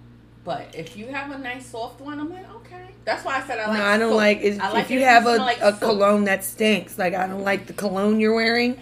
[0.44, 2.86] But if you have a nice soft one, I'm like, okay.
[3.04, 3.78] That's why I said I like.
[3.78, 4.16] no, I don't soap.
[4.16, 5.80] like if, I like if you it have a, like a soap.
[5.80, 6.96] cologne that stinks.
[6.98, 8.78] Like I don't like the cologne you're wearing.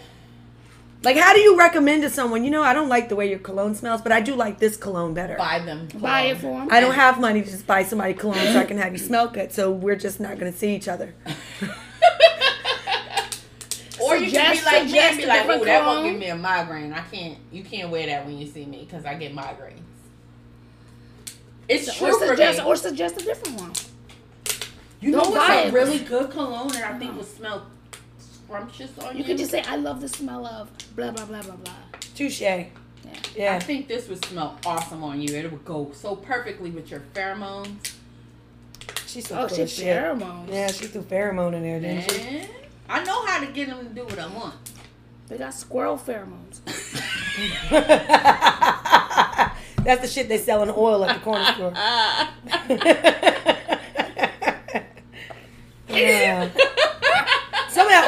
[1.02, 2.44] Like how do you recommend to someone?
[2.44, 4.76] You know, I don't like the way your cologne smells, but I do like this
[4.76, 5.36] cologne better.
[5.36, 5.88] Buy them.
[5.94, 6.68] Buy it for him.
[6.70, 9.28] I don't have money to just buy somebody cologne so I can have you smell
[9.28, 9.50] good.
[9.52, 11.14] So we're just not going to see each other.
[14.00, 16.36] Or you can be like me be like, different "Ooh, that won't give me a
[16.36, 16.92] migraine.
[16.92, 17.38] I can't.
[17.52, 19.78] You can't wear that when you see me because I get migraines."
[21.68, 22.64] It's or true for suggest me.
[22.64, 23.72] or suggest a different one.
[25.00, 27.66] you know don't what's a really good cologne that I think would smell
[28.50, 29.18] scrumptious on you?
[29.20, 31.72] You could just say, "I love the smell of blah blah blah blah blah."
[32.14, 32.40] Touche.
[32.42, 33.54] Yeah.
[33.54, 35.34] I think this would smell awesome on you.
[35.34, 37.92] It would go so perfectly with your pheromones.
[39.06, 39.86] She's so Oh, full shit, shit.
[39.96, 40.48] pheromones.
[40.50, 42.46] Yeah, she threw pheromone in there, didn't she?
[42.88, 44.54] I know how to get them to do what I want.
[45.28, 46.60] They got squirrel pheromones.
[49.84, 51.72] That's the shit they sell in oil at the corner store.
[55.88, 56.48] yeah.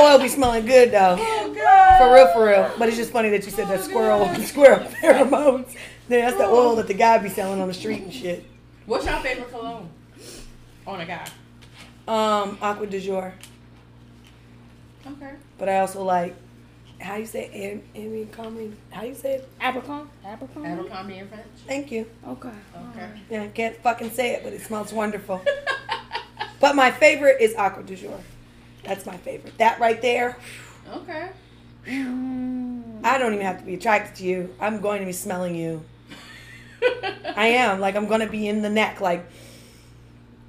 [0.02, 1.16] Some of that oil be smelling good though.
[1.18, 1.98] Oh God!
[1.98, 2.74] For real, for real.
[2.78, 5.74] But it's just funny that you said that squirrel squirrel pheromones.
[6.08, 8.44] Yeah, that's the oil that the guy be selling on the street and shit.
[8.86, 9.88] What's your favorite cologne
[10.86, 11.24] on a guy?
[12.08, 13.32] Um, Acqua di Gio.
[15.06, 15.32] Okay.
[15.58, 16.34] But I also like
[17.00, 18.72] how you say Am- Amy Comrie?
[18.90, 19.48] How you say it?
[19.60, 20.10] Abercrombie.
[20.24, 20.68] Abercrombie.
[20.68, 21.46] Abercrombie in French.
[21.66, 22.06] Thank you.
[22.26, 22.50] Okay.
[22.90, 23.08] Okay.
[23.30, 25.40] Yeah, I can't fucking say it, but it smells wonderful.
[26.60, 28.18] But my favorite is Acqua di Gio.
[28.84, 29.56] That's my favorite.
[29.58, 30.36] That right there,
[30.92, 31.30] okay.
[31.86, 34.54] I don't even have to be attracted to you.
[34.60, 35.82] I'm going to be smelling you.
[37.36, 37.80] I am.
[37.80, 39.00] Like I'm gonna be in the neck.
[39.00, 39.24] Like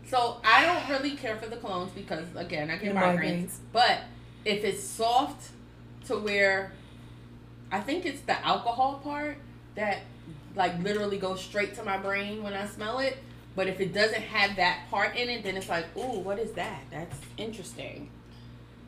[0.07, 3.17] So I don't really care for the colognes because again I get migraines.
[3.17, 3.57] migraines.
[3.71, 3.99] But
[4.45, 5.51] if it's soft
[6.07, 6.71] to where
[7.71, 9.37] I think it's the alcohol part
[9.75, 9.99] that
[10.55, 13.17] like literally goes straight to my brain when I smell it.
[13.55, 16.53] But if it doesn't have that part in it, then it's like, ooh, what is
[16.53, 16.81] that?
[16.89, 18.09] That's interesting.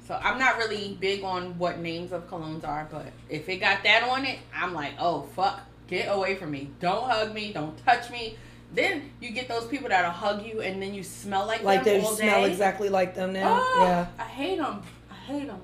[0.08, 3.84] So I'm not really big on what names of colognes are, but if it got
[3.84, 6.70] that on it, I'm like, oh fuck, get away from me.
[6.80, 7.52] Don't hug me.
[7.52, 8.38] Don't touch me.
[8.74, 12.02] Then you get those people that'll hug you and then you smell like, like them
[12.02, 12.52] they all smell day.
[12.52, 13.60] exactly like them now.
[13.62, 14.08] Oh, Yeah.
[14.20, 14.84] I hate them.
[15.10, 15.62] I hate them.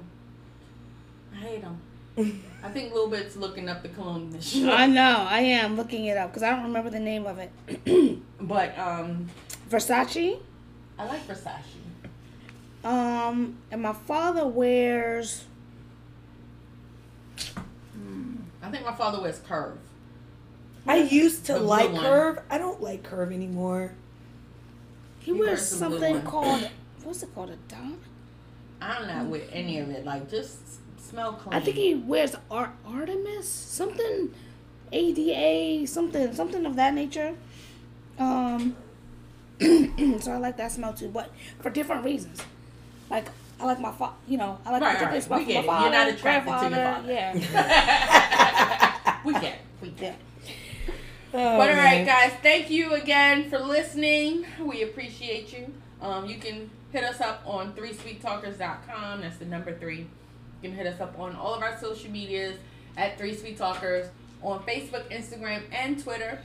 [1.34, 1.82] I hate them.
[2.64, 4.72] I think Lil Bit's looking up the cologne this show.
[4.72, 5.26] I know.
[5.28, 7.52] I am looking it up because I don't remember the name of it.
[8.39, 9.30] But um,
[9.70, 10.39] Versace.
[10.98, 11.60] I like Versace.
[12.84, 15.46] Um, and my father wears.
[18.64, 19.78] I think my father wears Curve.
[20.88, 22.02] I used to The like one.
[22.02, 22.40] curve.
[22.50, 23.94] I don't like curve anymore.
[25.20, 26.24] He He wears something one.
[26.24, 26.70] called.
[27.04, 27.52] What's it called?
[27.52, 27.98] A Don?
[28.82, 30.06] I'm not with any of it.
[30.06, 30.58] Like, just
[31.00, 31.54] smell clean.
[31.54, 33.48] I think he wears Ar- Artemis.
[33.48, 34.34] Something.
[34.92, 35.86] ADA.
[35.88, 36.34] Something.
[36.34, 37.36] Something of that nature.
[38.18, 38.76] Um.
[39.60, 42.42] so I like that smell too, but for different reasons.
[43.12, 43.28] Like
[43.59, 44.16] I like my father.
[44.28, 45.22] You know, I like Right, right.
[45.24, 45.82] smell We from get my it.
[45.84, 47.14] You're not attracted to your father.
[47.14, 47.34] Yeah.
[49.26, 49.59] we get it.
[49.82, 50.20] We get it.
[51.34, 52.05] Oh, But all right, man.
[52.05, 54.45] guys, thank you again for listening.
[54.59, 55.72] We appreciate you.
[56.01, 59.22] Um, you can hit us up on 3sweettalkers.com.
[59.22, 60.07] That's the number three.
[60.62, 62.57] You can hit us up on all of our social medias
[62.97, 64.09] at 3sweettalkers
[64.41, 66.39] on Facebook, Instagram, and Twitter.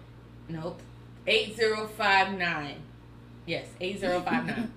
[0.48, 0.80] nope
[1.28, 2.78] eight zero five nine.
[3.46, 4.74] Yes, eight zero five nine.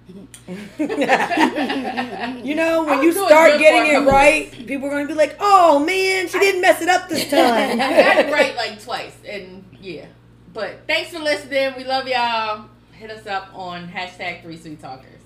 [2.44, 5.36] you know, when you start getting it couple right, people are going to be like,
[5.40, 7.40] oh man, she didn't mess it up this time.
[7.80, 10.06] I got it right like twice, and yeah.
[10.52, 11.74] But thanks for listening.
[11.76, 12.66] We love y'all.
[12.92, 15.17] Hit us up on hashtag Three Sweet Talkers.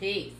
[0.00, 0.37] Peace.